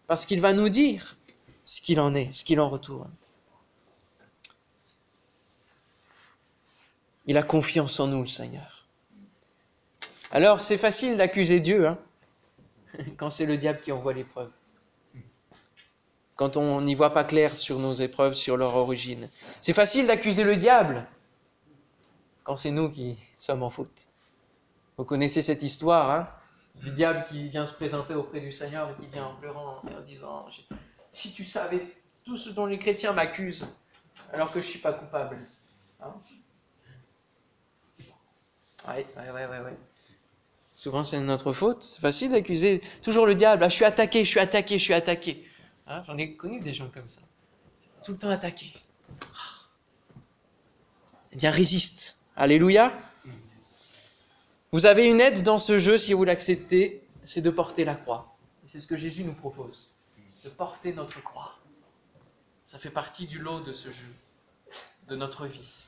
[0.07, 1.17] parce qu'il va nous dire
[1.63, 3.11] ce qu'il en est, ce qu'il en retourne.
[7.27, 8.87] Il a confiance en nous, le Seigneur.
[10.31, 11.99] Alors, c'est facile d'accuser Dieu, hein
[13.17, 14.49] quand c'est le diable qui envoie l'épreuve.
[16.39, 19.27] Quand on n'y voit pas clair sur nos épreuves, sur leur origine.
[19.59, 21.05] C'est facile d'accuser le diable
[22.43, 24.07] quand c'est nous qui sommes en faute.
[24.95, 26.29] Vous connaissez cette histoire hein,
[26.75, 29.93] du diable qui vient se présenter auprès du Seigneur et qui vient en pleurant et
[29.93, 30.47] en disant
[31.11, 31.85] Si tu savais
[32.23, 33.67] tout ce dont les chrétiens m'accusent,
[34.31, 35.39] alors que je ne suis pas coupable.
[35.99, 36.13] Hein?
[38.87, 39.77] Ouais, ouais, ouais, ouais.
[40.71, 41.83] Souvent, c'est notre faute.
[41.83, 43.65] C'est facile d'accuser toujours le diable.
[43.65, 45.45] Ah, je suis attaqué, je suis attaqué, je suis attaqué.
[45.91, 47.21] Hein, j'en ai connu des gens comme ça.
[48.03, 48.71] Tout le temps attaqué.
[51.31, 52.17] Eh bien, résiste.
[52.35, 52.95] Alléluia.
[54.71, 58.37] Vous avez une aide dans ce jeu, si vous l'acceptez, c'est de porter la croix.
[58.67, 59.95] C'est ce que Jésus nous propose.
[60.43, 61.57] De porter notre croix.
[62.65, 64.13] Ça fait partie du lot de ce jeu,
[65.07, 65.85] de notre vie.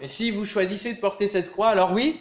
[0.00, 2.20] Et si vous choisissez de porter cette croix, alors oui,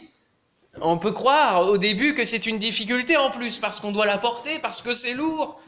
[0.82, 4.18] On peut croire au début que c'est une difficulté en plus, parce qu'on doit la
[4.18, 5.62] porter, parce que c'est lourd.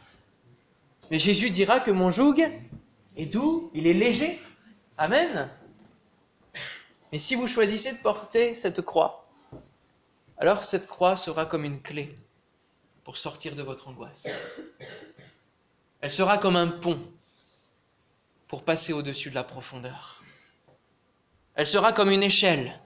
[1.10, 2.36] Mais Jésus dira que mon joug
[3.16, 4.42] est doux, il est léger.
[4.98, 5.50] Amen.
[7.12, 9.28] Mais si vous choisissez de porter cette croix,
[10.38, 12.18] alors cette croix sera comme une clé
[13.04, 14.28] pour sortir de votre angoisse.
[16.02, 17.00] Elle sera comme un pont
[18.48, 20.22] pour passer au-dessus de la profondeur.
[21.56, 22.80] Elle sera comme une échelle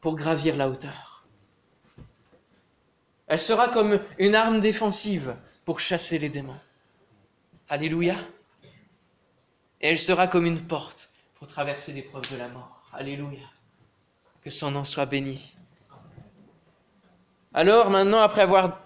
[0.00, 1.24] pour gravir la hauteur.
[3.26, 6.58] Elle sera comme une arme défensive pour chasser les démons.
[7.68, 8.14] Alléluia.
[9.80, 12.82] Et elle sera comme une porte pour traverser l'épreuve de la mort.
[12.92, 13.46] Alléluia.
[14.42, 15.52] Que son nom soit béni.
[17.52, 18.80] Alors maintenant, après avoir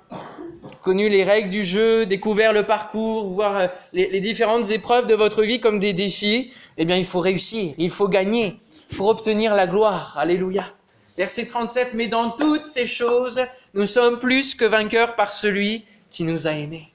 [0.81, 5.43] connu les règles du jeu, découvert le parcours, voir euh, les, différentes épreuves de votre
[5.43, 8.59] vie comme des défis, eh bien il faut réussir, il faut gagner
[8.97, 10.17] pour obtenir la gloire.
[10.17, 10.65] Alléluia.
[11.19, 13.41] Verset 37, mais dans toutes ces choses,
[13.75, 16.93] nous sommes plus que vainqueurs par celui qui nous a aimés.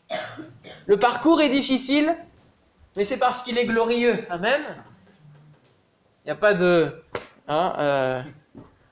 [0.88, 2.16] Le parcours est difficile,
[2.96, 4.26] mais c'est parce qu'il est glorieux.
[4.30, 4.62] Amen.
[6.24, 7.04] Il n'y a pas de...
[7.48, 8.22] Hein, euh,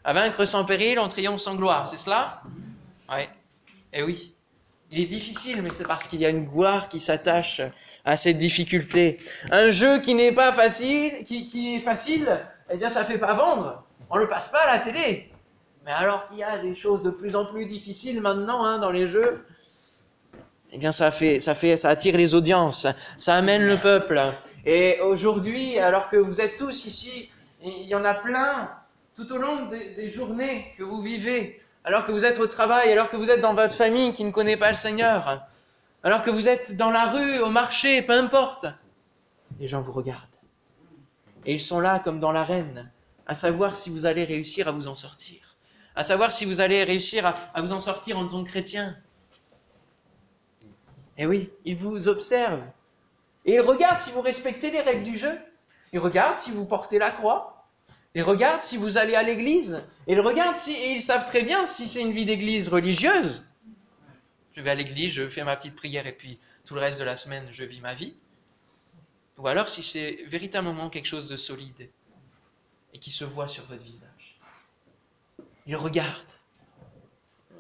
[0.04, 2.42] à vaincre sans péril, on triomphe sans gloire, c'est cela?
[3.10, 3.24] Oui.
[3.94, 4.34] Eh oui.
[4.92, 7.62] Il est difficile, mais c'est parce qu'il y a une gloire qui s'attache
[8.06, 9.20] à cette difficulté.
[9.52, 13.34] Un jeu qui n'est pas facile, qui, est facile, eh bien ça ne fait pas
[13.34, 13.84] vendre.
[14.12, 15.32] On ne le passe pas à la télé.
[15.86, 18.92] Mais alors qu'il y a des choses de plus en plus difficiles maintenant hein, dans
[18.92, 19.44] les jeux,
[20.76, 24.20] eh bien ça fait, ça fait, ça attire les audiences, ça amène le peuple.
[24.66, 27.30] Et aujourd'hui, alors que vous êtes tous ici,
[27.64, 28.72] il y en a plein
[29.16, 33.10] tout au long des journées que vous vivez, alors que vous êtes au travail, alors
[33.10, 35.44] que vous êtes dans votre famille qui ne connaît pas le Seigneur,
[36.02, 38.66] alors que vous êtes dans la rue, au marché, peu importe,
[39.60, 40.26] les gens vous regardent.
[41.46, 42.92] Et ils sont là comme dans l'arène,
[43.28, 45.56] à savoir si vous allez réussir à vous en sortir,
[45.96, 48.98] à savoir si vous allez réussir à, à vous en sortir en tant que chrétien.
[51.18, 52.64] Et oui, ils vous observent.
[53.46, 55.38] Et ils regardent si vous respectez les règles du jeu.
[55.92, 57.68] Ils regardent si vous portez la croix.
[58.16, 59.84] Ils regardent si vous allez à l'église.
[60.08, 63.46] Ils regardent si, et ils savent très bien si c'est une vie d'église religieuse.
[64.54, 67.04] Je vais à l'église, je fais ma petite prière et puis tout le reste de
[67.04, 68.16] la semaine, je vis ma vie.
[69.40, 71.90] Ou alors si c'est véritablement quelque chose de solide
[72.94, 74.40] et qui se voit sur votre visage.
[75.66, 76.22] Ils regardent.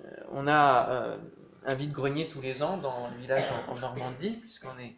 [0.05, 1.17] Euh, on a euh,
[1.65, 4.95] un vide-grenier tous les ans dans le village en Normandie, puisqu'on est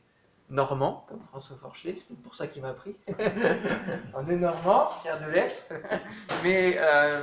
[0.50, 2.96] normand, comme François Forchelet, c'est peut-être pour ça qu'il m'a pris.
[4.14, 5.64] on est normand, Pierre de lettres.
[6.44, 7.22] Mais euh,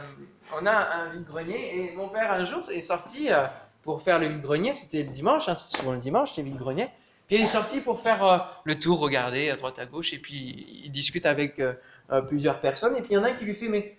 [0.54, 3.46] on a un vide-grenier et mon père un jour est sorti euh,
[3.82, 6.88] pour faire le vide-grenier, c'était le dimanche, hein, c'est souvent le dimanche, le vide-grenier.
[7.26, 10.18] Puis il est sorti pour faire euh, le tour, regarder à droite à gauche, et
[10.18, 11.62] puis il discute avec
[12.28, 13.96] plusieurs personnes, et puis il y en a un qui lui fait Mais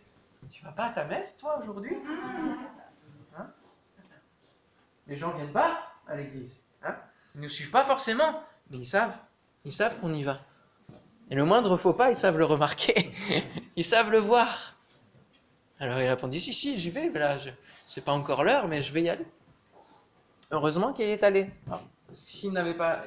[0.52, 1.98] tu vas pas à ta messe, toi, aujourd'hui?
[5.08, 6.64] Les gens viennent pas à l'église.
[6.84, 6.96] Hein
[7.36, 8.44] ils ne nous suivent pas forcément.
[8.70, 9.16] Mais ils savent,
[9.66, 10.40] ils savent qu'on y va.
[11.30, 13.12] Et le moindre faux pas, ils savent le remarquer,
[13.76, 14.76] ils savent le voir.
[15.80, 17.38] Alors il répondit, si, si, j'y vais, mais là,
[17.86, 19.26] c'est pas encore l'heure, mais je vais y aller.
[20.52, 21.50] Heureusement qu'il est allé.
[21.68, 23.04] Parce que s'il n'avait pas.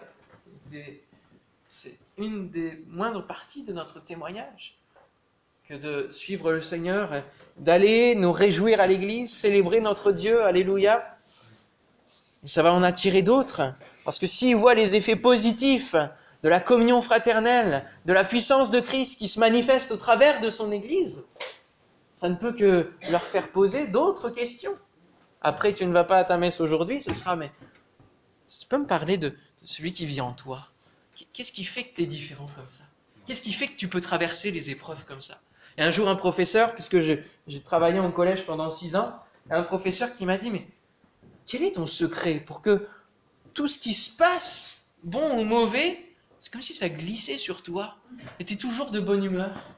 [1.68, 4.78] C'est une des moindres parties de notre témoignage
[5.68, 7.10] que de suivre le Seigneur,
[7.56, 11.15] d'aller nous réjouir à l'église, célébrer notre Dieu, alléluia.
[12.46, 13.74] Ça va en attirer d'autres.
[14.04, 15.96] Parce que s'ils voient les effets positifs
[16.42, 20.48] de la communion fraternelle, de la puissance de Christ qui se manifeste au travers de
[20.48, 21.26] son Église,
[22.14, 24.74] ça ne peut que leur faire poser d'autres questions.
[25.40, 27.50] Après, tu ne vas pas à ta messe aujourd'hui, ce sera, mais
[28.46, 30.68] si tu peux me parler de, celui qui vit en toi.
[31.32, 32.84] Qu'est-ce qui fait que tu es différent comme ça?
[33.26, 35.40] Qu'est-ce qui fait que tu peux traverser les épreuves comme ça?
[35.76, 39.16] Et un jour, un professeur, puisque j'ai travaillé en collège pendant six ans,
[39.50, 40.66] un professeur qui m'a dit, mais
[41.46, 42.86] quel est ton secret pour que
[43.54, 46.04] tout ce qui se passe, bon ou mauvais,
[46.40, 47.96] c'est comme si ça glissait sur toi.
[48.38, 49.76] Et tu es toujours de bonne humeur.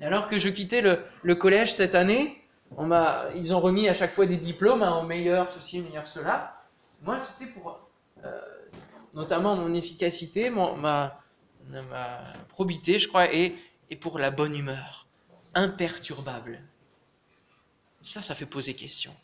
[0.00, 2.42] Alors que je quittais le, collège cette année,
[2.76, 2.90] on
[3.34, 6.54] ils ont remis à chaque fois des diplômes, hein, au meilleur ceci, meilleur cela.
[7.02, 7.78] Moi, c'était pour
[8.24, 8.40] euh,
[9.14, 11.18] notamment mon efficacité, ma,
[12.48, 13.56] probité, je crois, et,
[13.90, 15.06] et pour la bonne humeur,
[15.54, 16.60] imperturbable.
[18.02, 19.14] Ça, ça fait poser question.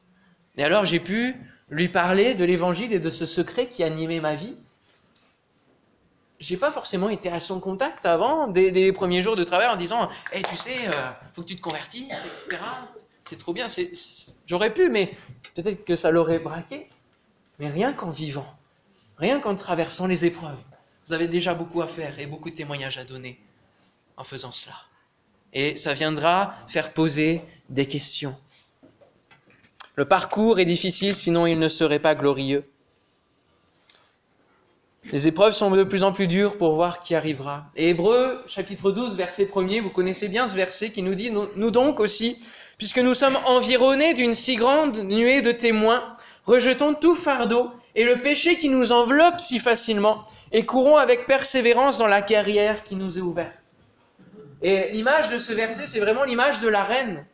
[0.57, 1.37] Et alors j'ai pu
[1.71, 4.57] lui parler de l'évangile et de ce secret qui animait ma vie.
[6.41, 9.77] J'ai pas forcément été à son contact avant, dès, les premiers jours de travail, en
[9.77, 12.63] disant hey, tu sais, il euh, faut que tu te convertisses, etc.
[13.23, 13.67] C'est trop bien.
[14.47, 15.13] J'aurais pu, mais
[15.55, 16.89] peut-être que ça l'aurait braqué.
[17.59, 18.57] Mais rien qu'en vivant,
[19.19, 20.59] rien qu'en traversant les épreuves,
[21.07, 23.39] vous avez déjà beaucoup à faire et beaucoup de témoignages à donner
[24.17, 24.75] en faisant cela.
[25.53, 28.37] Et ça viendra faire poser des questions.
[29.97, 32.65] Le parcours est difficile, sinon il ne serait pas glorieux.
[35.13, 37.65] Les épreuves sont de plus en plus dures pour voir qui arrivera.
[37.75, 41.71] Et Hébreu, chapitre 12, verset 1er, vous connaissez bien ce verset qui nous dit, nous
[41.71, 42.39] donc aussi,
[42.79, 48.21] puisque nous sommes environnés d'une si grande nuée de témoins, rejetons tout fardeau et le
[48.21, 53.19] péché qui nous enveloppe si facilement, et courons avec persévérance dans la carrière qui nous
[53.19, 53.55] est ouverte.
[54.63, 57.25] Et l'image de ce verset, c'est vraiment l'image de la reine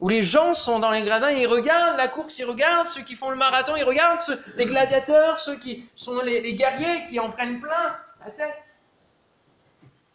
[0.00, 3.02] où les gens sont dans les gradins et ils regardent la course, ils regardent ceux
[3.02, 4.20] qui font le marathon, ils regardent
[4.56, 8.64] les gladiateurs, ceux qui sont les, guerriers qui en prennent plein la tête.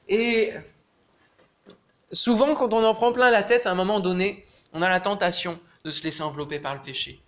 [0.07, 0.53] Et
[2.11, 4.99] souvent, quand on en prend plein la tête, à un moment donné, on a la
[4.99, 7.21] tentation de se laisser envelopper par le péché.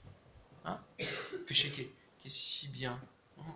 [0.63, 0.79] Hein?
[0.99, 1.89] Le péché qui est,
[2.27, 2.99] si bien.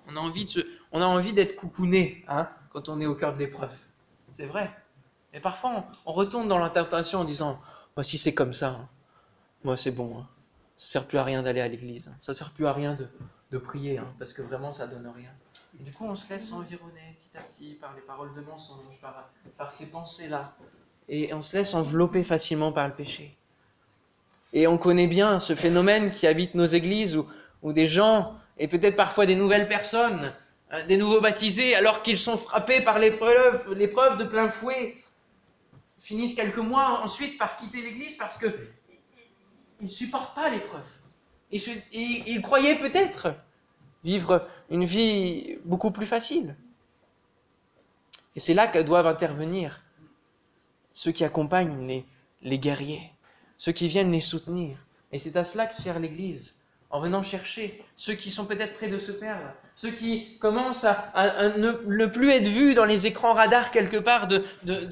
[0.07, 3.33] On a envie, de on a envie d'être coucouné hein, quand on est au cœur
[3.33, 3.75] de l'épreuve.
[4.31, 4.69] C'est vrai.
[5.33, 7.59] Mais parfois, on retourne dans la tentation en disant
[7.95, 8.89] moi, si c'est comme ça, hein,
[9.63, 10.19] moi, c'est bon.
[10.19, 10.27] Hein.
[10.77, 12.07] Ça sert plus à rien d'aller à l'église.
[12.07, 12.15] Hein.
[12.19, 12.97] Ça sert plus à rien
[13.51, 15.31] de, prier, parce que vraiment, ça donne rien.
[15.79, 18.99] Et du coup, on se laisse environner petit à petit par les paroles de mensonge,
[19.01, 20.55] par, par ces pensées-là.
[21.07, 23.35] Et on se laisse envelopper facilement par le péché.
[24.53, 27.25] Et on connaît bien ce phénomène qui habite nos églises où,
[27.61, 30.33] où des gens, et peut-être parfois des nouvelles personnes,
[30.71, 34.95] euh, des nouveaux baptisés, alors qu'ils sont frappés par l'épreuve, l'épreuve de plein fouet,
[35.99, 38.53] finissent quelques mois ensuite par quitter l'Église parce qu'ils
[39.81, 40.85] ne supportent pas l'épreuve.
[41.51, 43.35] Ils croyaient peut-être
[44.03, 46.55] vivre une vie beaucoup plus facile.
[48.35, 49.83] Et c'est là que doivent intervenir
[50.93, 52.03] ceux qui accompagnent
[52.41, 53.11] les guerriers,
[53.57, 54.77] ceux qui viennent les soutenir.
[55.11, 56.58] Et c'est à cela que sert l'Église,
[56.89, 57.83] en venant chercher.
[57.95, 62.47] Ceux qui sont peut-être près de se perdre, ceux qui commencent à, ne, plus être
[62.47, 64.43] vus dans les écrans radars quelque part de,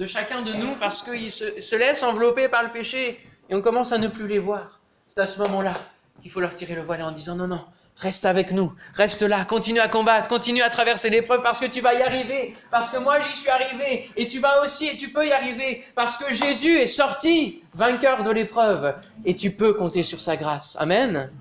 [0.05, 3.19] chacun de nous parce qu'ils se, laissent envelopper par le péché
[3.49, 4.79] et on commence à ne plus les voir.
[5.07, 5.73] C'est à ce moment-là
[6.21, 7.63] qu'il faut leur tirer le voile en disant non, non,
[7.95, 11.81] reste avec nous, reste là, continue à combattre, continue à traverser l'épreuve parce que tu
[11.81, 14.09] vas y arriver, parce que moi j'y suis arrivé.
[14.15, 15.83] Et tu vas aussi et tu peux y arriver.
[15.95, 18.95] Parce que Jésus est sorti vainqueur de l'épreuve.
[19.25, 20.77] Et tu peux compter sur sa grâce.
[20.79, 21.31] Amen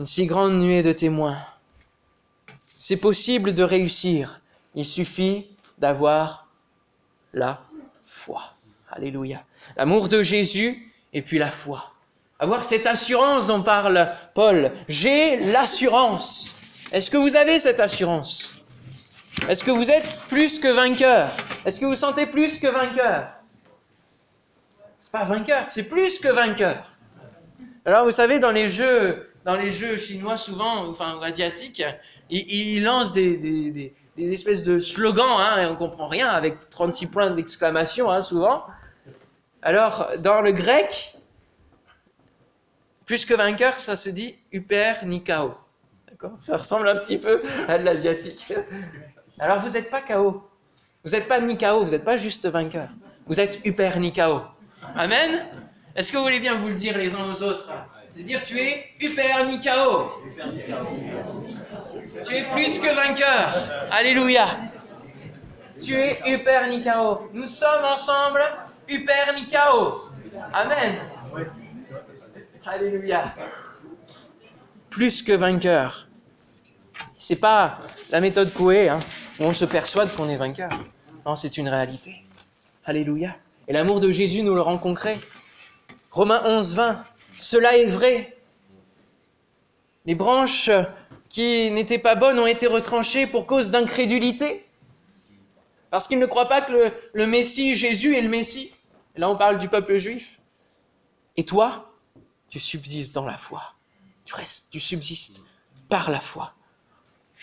[0.00, 1.36] une si grande nuée de témoins.
[2.78, 4.40] C'est possible de réussir.
[4.74, 5.46] Il suffit
[5.76, 6.48] d'avoir
[7.34, 7.60] la
[8.02, 8.54] foi.
[8.88, 9.44] Alléluia.
[9.76, 11.92] L'amour de Jésus et puis la foi.
[12.38, 14.72] Avoir cette assurance dont parle Paul.
[14.88, 16.56] J'ai l'assurance.
[16.92, 18.64] Est-ce que vous avez cette assurance?
[19.50, 21.30] Est-ce que vous êtes plus que vainqueur?
[21.66, 23.28] Est-ce que vous sentez plus que vainqueur?
[24.98, 26.90] C'est pas vainqueur, c'est plus que vainqueur.
[27.84, 31.82] Alors vous savez, dans les jeux dans les jeux chinois souvent, enfin asiatiques,
[32.28, 38.10] ils, lancent des, espèces de slogans, hein, et on comprend rien, avec 36 points d'exclamation
[38.10, 38.64] hein, souvent.
[39.62, 41.14] Alors, dans le grec,
[43.06, 45.54] plus que vainqueur, ça se dit Uper Nikao.
[46.08, 46.32] D'accord?
[46.38, 48.52] Ça ressemble un petit peu à l'asiatique.
[49.38, 50.42] Alors, vous n'êtes pas KO.
[51.04, 52.88] Vous n'êtes pas Nikao, vous n'êtes pas juste vainqueur.
[53.26, 54.42] Vous êtes Uper Nikao.
[54.94, 55.46] Amen?
[55.96, 57.70] Est-ce que vous voulez bien vous le dire les uns aux autres?
[58.22, 60.12] Dire tu es Hyper Nikao.
[62.26, 63.88] Tu es plus que vainqueur.
[63.90, 64.46] Alléluia.
[65.82, 67.30] Tu es Hyper Nikao.
[67.32, 68.42] Nous sommes ensemble
[68.88, 70.10] Hyper Nikao.
[70.52, 70.98] Amen.
[72.66, 73.34] Alléluia.
[74.90, 76.06] Plus que vainqueur.
[77.16, 77.78] C'est pas
[78.10, 78.98] la méthode Coué, hein,
[79.38, 80.70] où on se persuade qu'on est vainqueur.
[81.24, 82.24] Non, c'est une réalité.
[82.84, 83.36] Alléluia.
[83.68, 85.18] Et l'amour de Jésus nous le rend concret.
[86.10, 87.04] Romains 11, 20.
[87.40, 88.36] Cela est vrai.
[90.04, 90.70] Les branches
[91.30, 94.66] qui n'étaient pas bonnes ont été retranchées pour cause d'incrédulité.
[95.90, 98.74] Parce qu'ils ne croient pas que le, Messie, Jésus, est le Messie.
[99.16, 100.40] là, on parle du peuple juif.
[101.38, 101.94] Et toi,
[102.50, 103.62] tu subsistes dans la foi.
[104.26, 105.42] Tu restes, tu subsistes
[105.88, 106.52] par la foi.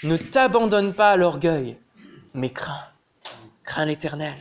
[0.04, 1.78] Ne t'abandonne pas à l'orgueil,
[2.36, 2.88] mais crains.
[3.64, 4.38] Crains l'éternel.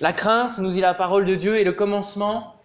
[0.00, 2.56] La crainte, nous dit la parole de Dieu, est le commencement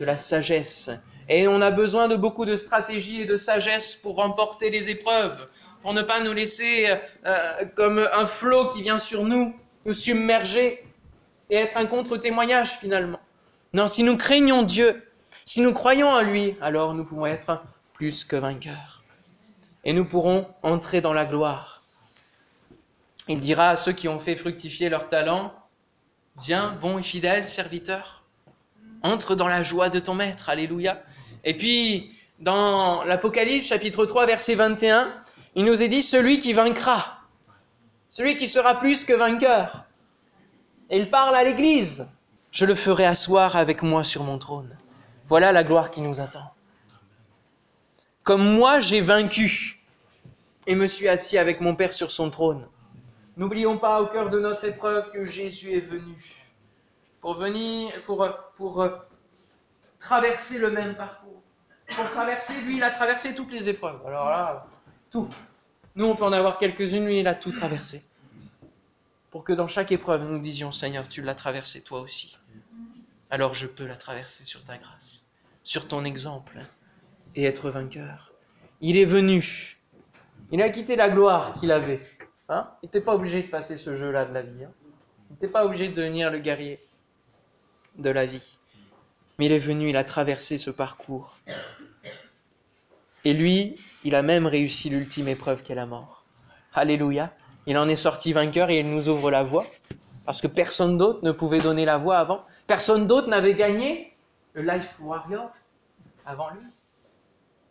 [0.00, 0.90] de la sagesse.
[1.28, 5.48] Et on a besoin de beaucoup de stratégie et de sagesse pour remporter les épreuves,
[5.82, 6.86] pour ne pas nous laisser
[7.26, 9.54] euh, comme un flot qui vient sur nous,
[9.84, 10.84] nous submerger
[11.50, 13.20] et être un contre-témoignage finalement.
[13.72, 15.02] Non, si nous craignons Dieu,
[15.44, 17.62] si nous croyons en lui, alors nous pouvons être
[17.92, 19.04] plus que vainqueurs.
[19.84, 21.84] Et nous pourrons entrer dans la gloire.
[23.28, 25.52] Il dira à ceux qui ont fait fructifier leur talent,
[26.38, 28.22] Viens, bon et fidèle serviteur,
[29.02, 30.50] entre dans la joie de ton maître.
[30.50, 31.02] Alléluia.
[31.46, 35.14] Et puis, dans l'Apocalypse, chapitre 3, verset 21,
[35.54, 37.20] il nous est dit celui qui vaincra,
[38.10, 39.84] celui qui sera plus que vainqueur.
[40.90, 42.10] Et il parle à l'Église.
[42.50, 44.76] Je le ferai asseoir avec moi sur mon trône,
[45.28, 46.50] Voilà la gloire qui nous attend.
[48.24, 49.80] Comme moi j'ai vaincu
[50.66, 52.66] et me suis assis avec mon Père sur son trône.
[53.36, 56.16] N'oublions pas au cœur de notre épreuve que Jésus est venu
[57.20, 58.26] pour venir, pour,
[58.56, 58.88] pour
[60.00, 61.25] traverser le même parcours.
[61.88, 64.00] Pour traverser, lui, il a traversé toutes les épreuves.
[64.06, 64.66] Alors là,
[65.10, 65.28] tout.
[65.94, 68.04] Nous, on peut en avoir quelques-unes, lui, il a tout traversé.
[69.30, 72.38] Pour que dans chaque épreuve, nous disions, Seigneur, tu l'as traversé toi aussi.
[73.30, 75.30] Alors je peux la traverser sur ta grâce,
[75.62, 76.58] sur ton exemple,
[77.34, 78.32] et être vainqueur.
[78.80, 79.78] Il est venu.
[80.52, 82.02] Il a quitté la gloire qu'il avait.
[82.48, 82.70] Hein?
[82.82, 84.64] Il n'était pas obligé de passer ce jeu-là de la vie.
[84.64, 84.72] Hein
[85.28, 86.80] il n'était pas obligé de devenir le guerrier
[87.98, 88.58] de la vie.
[89.38, 91.38] Mais il est venu, il a traversé ce parcours.
[93.24, 96.24] Et lui, il a même réussi l'ultime épreuve qu'est la mort.
[96.72, 97.34] Alléluia.
[97.66, 99.66] Il en est sorti vainqueur et il nous ouvre la voie.
[100.24, 102.44] Parce que personne d'autre ne pouvait donner la voie avant.
[102.66, 104.16] Personne d'autre n'avait gagné
[104.54, 105.50] le Life Warrior
[106.24, 106.66] avant lui.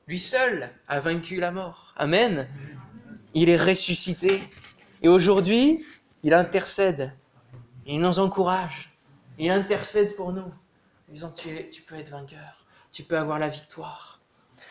[0.07, 1.93] Lui seul a vaincu la mort.
[1.97, 2.47] Amen.
[3.34, 4.41] Il est ressuscité.
[5.01, 5.86] Et aujourd'hui,
[6.24, 7.13] il intercède.
[7.86, 8.97] Il nous encourage.
[9.38, 10.51] Il intercède pour nous,
[11.16, 14.20] disant tu, tu peux être vainqueur, tu peux avoir la victoire.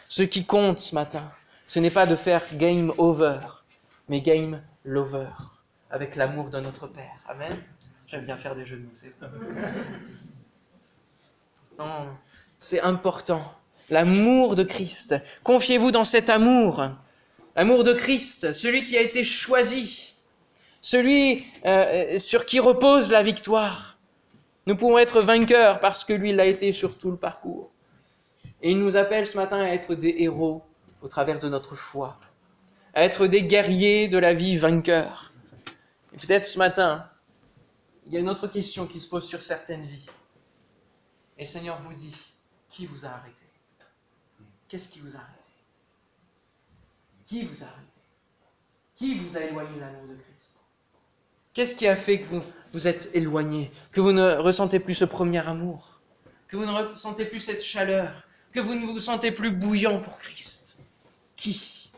[0.08, 1.24] Ce qui compte ce matin,
[1.64, 3.40] ce n'est pas de faire game over,
[4.10, 5.30] mais game lover,
[5.90, 7.24] avec l'amour de notre Père.
[7.28, 7.56] Amen.
[8.06, 8.90] J'aime bien faire des mots.
[11.78, 12.08] Non,
[12.58, 13.42] c'est important.
[13.88, 15.16] L'amour de Christ.
[15.44, 16.90] Confiez-vous dans cet amour.
[17.56, 20.14] L'amour de Christ, celui qui a été choisi,
[20.82, 23.93] celui euh, sur qui repose la victoire.
[24.66, 27.70] Nous pouvons être vainqueurs parce que lui l'a été sur tout le parcours.
[28.62, 30.62] Et il nous appelle ce matin à être des héros
[31.02, 32.18] au travers de notre foi,
[32.94, 35.32] à être des guerriers de la vie vainqueurs.
[36.14, 37.10] Et peut-être ce matin,
[38.06, 40.06] il y a une autre question qui se pose sur certaines vies.
[41.36, 42.32] Et le Seigneur vous dit,
[42.70, 43.44] qui vous a arrêté?
[44.68, 45.50] Qu'est-ce qui vous a arrêté?
[47.26, 48.00] Qui vous a arrêté?
[48.96, 50.63] Qui vous a éloigné l'amour de Christ?
[51.54, 52.42] Qu'est-ce qui a fait que vous
[52.72, 56.00] vous êtes éloigné, que vous ne ressentez plus ce premier amour,
[56.48, 60.18] que vous ne ressentez plus cette chaleur, que vous ne vous sentez plus bouillant pour
[60.18, 60.78] Christ?
[61.36, 61.92] Qui?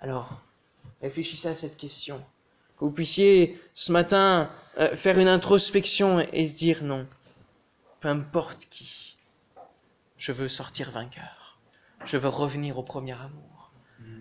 [0.00, 0.40] Alors,
[1.02, 2.24] réfléchissez à cette question.
[2.78, 7.08] Que vous puissiez ce matin euh, faire une introspection et se dire non,
[7.98, 9.16] peu importe qui,
[10.18, 11.58] je veux sortir vainqueur.
[12.04, 13.55] Je veux revenir au premier amour.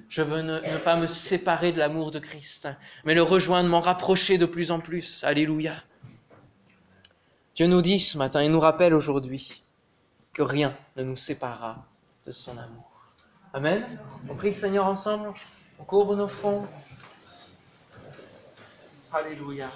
[0.09, 2.69] Je veux ne, pas me séparer de l'amour de Christ,
[3.03, 5.23] mais le rejoindre, m'en rapprocher de plus en plus.
[5.23, 5.83] Alléluia.
[7.55, 9.63] Dieu nous dit ce matin et nous rappelle aujourd'hui
[10.33, 11.85] que rien ne nous séparera
[12.25, 12.91] de son amour.
[13.53, 13.85] Amen.
[14.29, 15.31] On prie le Seigneur ensemble,
[15.79, 16.67] on courbe nos fronts.
[19.13, 19.71] Alléluia.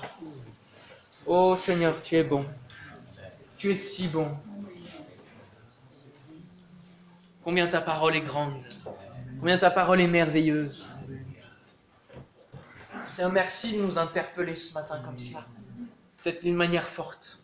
[1.26, 2.46] Oh Seigneur, tu es bon.
[3.58, 4.28] Tu es si bon.
[7.44, 8.62] Combien ta parole est grande.
[9.40, 10.98] Combien ta parole est merveilleuse.
[13.20, 15.46] Un merci de nous interpeller ce matin comme cela.
[16.18, 17.40] Peut-être d'une manière forte.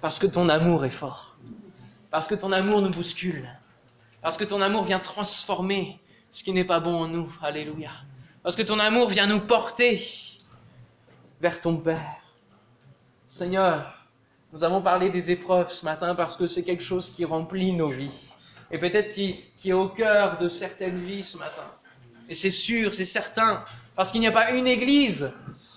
[0.00, 1.36] Parce que ton amour est fort.
[2.10, 3.48] Parce que ton amour nous bouscule.
[4.22, 6.00] Parce que ton amour vient transformer
[6.30, 7.32] ce qui n'est pas bon en nous.
[7.42, 7.90] Alléluia.
[8.42, 10.02] Parce que ton amour vient nous porter
[11.40, 12.22] vers ton Père.
[13.26, 14.04] Seigneur,
[14.52, 17.88] nous avons parlé des épreuves ce matin parce que c'est quelque chose qui remplit nos
[17.88, 18.29] vies
[18.70, 21.64] et peut-être qui, est au cœur de certaines vies ce matin.
[22.28, 23.64] Et c'est sûr, c'est certain,
[23.96, 25.32] parce qu'il n'y a pas une église,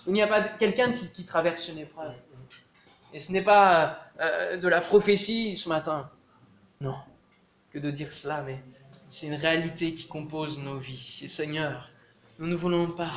[0.06, 2.14] il n'y a pas quelqu'un qui, traverse une épreuve.
[3.12, 6.10] Et ce n'est pas euh, de la prophétie ce matin,
[6.80, 6.96] non,
[7.72, 8.62] que de dire cela, mais
[9.08, 11.20] c'est une réalité qui compose nos vies.
[11.22, 11.90] Et Seigneur,
[12.38, 13.12] nous ne voulons pas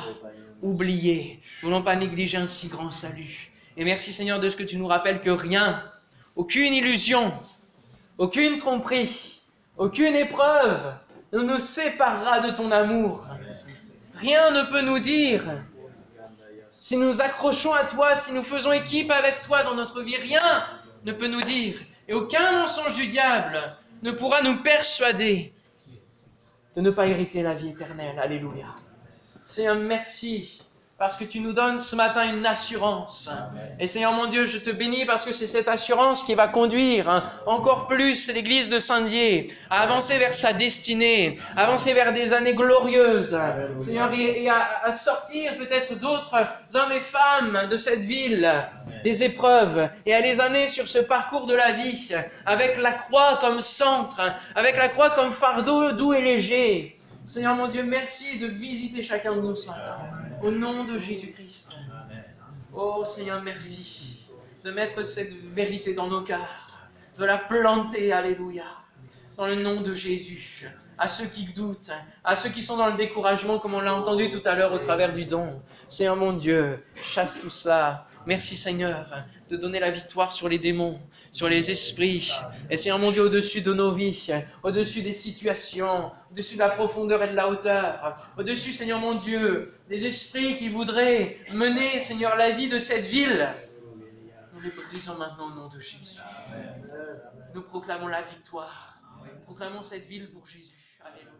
[0.62, 3.50] oublier, nous ne voulons pas négliger un si grand salut.
[3.76, 5.82] Et merci Seigneur de ce que tu nous rappelles que rien,
[6.34, 7.32] aucune illusion,
[8.18, 9.37] aucune tromperie,
[9.78, 10.92] aucune épreuve
[11.32, 13.26] ne nous séparera de ton amour.
[14.14, 15.42] Rien ne peut nous dire.
[16.72, 20.64] Si nous accrochons à toi, si nous faisons équipe avec toi dans notre vie, rien
[21.04, 21.76] ne peut nous dire.
[22.08, 23.58] Et aucun mensonge du diable
[24.02, 25.52] ne pourra nous persuader
[26.74, 28.18] de ne pas hériter la vie éternelle.
[28.18, 28.66] Alléluia.
[29.44, 30.62] C'est un merci
[30.98, 33.30] parce que tu nous donnes ce matin une assurance.
[33.78, 37.08] Et Seigneur mon Dieu, je te bénis parce que c'est cette assurance qui va conduire
[37.08, 42.32] hein, encore plus l'Église de Saint-Dié à avancer vers sa destinée, à avancer vers des
[42.32, 43.38] années glorieuses.
[43.78, 46.34] Seigneur, et à, sortir peut-être d'autres
[46.74, 48.52] hommes et femmes de cette ville
[49.04, 52.12] des épreuves et à les amener sur ce parcours de la vie
[52.44, 54.20] avec la croix comme centre,
[54.56, 56.98] avec la croix comme fardeau doux et léger.
[57.24, 59.96] Seigneur mon Dieu, merci de visiter chacun de nous ce matin.
[60.42, 61.78] Au nom de Jésus-Christ.
[62.72, 64.30] Oh Seigneur, merci
[64.64, 68.64] de mettre cette vérité dans nos cœurs, de la planter, alléluia,
[69.36, 70.68] dans le nom de Jésus.
[70.96, 71.92] À ceux qui doutent,
[72.24, 74.78] à ceux qui sont dans le découragement, comme on l'a entendu tout à l'heure au
[74.78, 75.62] travers du don.
[75.88, 78.07] Seigneur mon Dieu, chasse tout cela.
[78.28, 81.00] Merci Seigneur de donner la victoire sur les démons,
[81.32, 82.30] sur les esprits.
[82.68, 84.30] Et Seigneur mon Dieu, au-dessus de nos vies,
[84.62, 89.72] au-dessus des situations, au-dessus de la profondeur et de la hauteur, au-dessus, Seigneur mon Dieu,
[89.88, 93.48] des esprits qui voudraient mener, Seigneur, la vie de cette ville.
[94.52, 96.20] Nous les brisons maintenant au nom de Jésus.
[97.54, 99.00] Nous proclamons la victoire.
[99.44, 100.98] Proclamons cette ville pour Jésus.
[101.02, 101.37] Alléluia.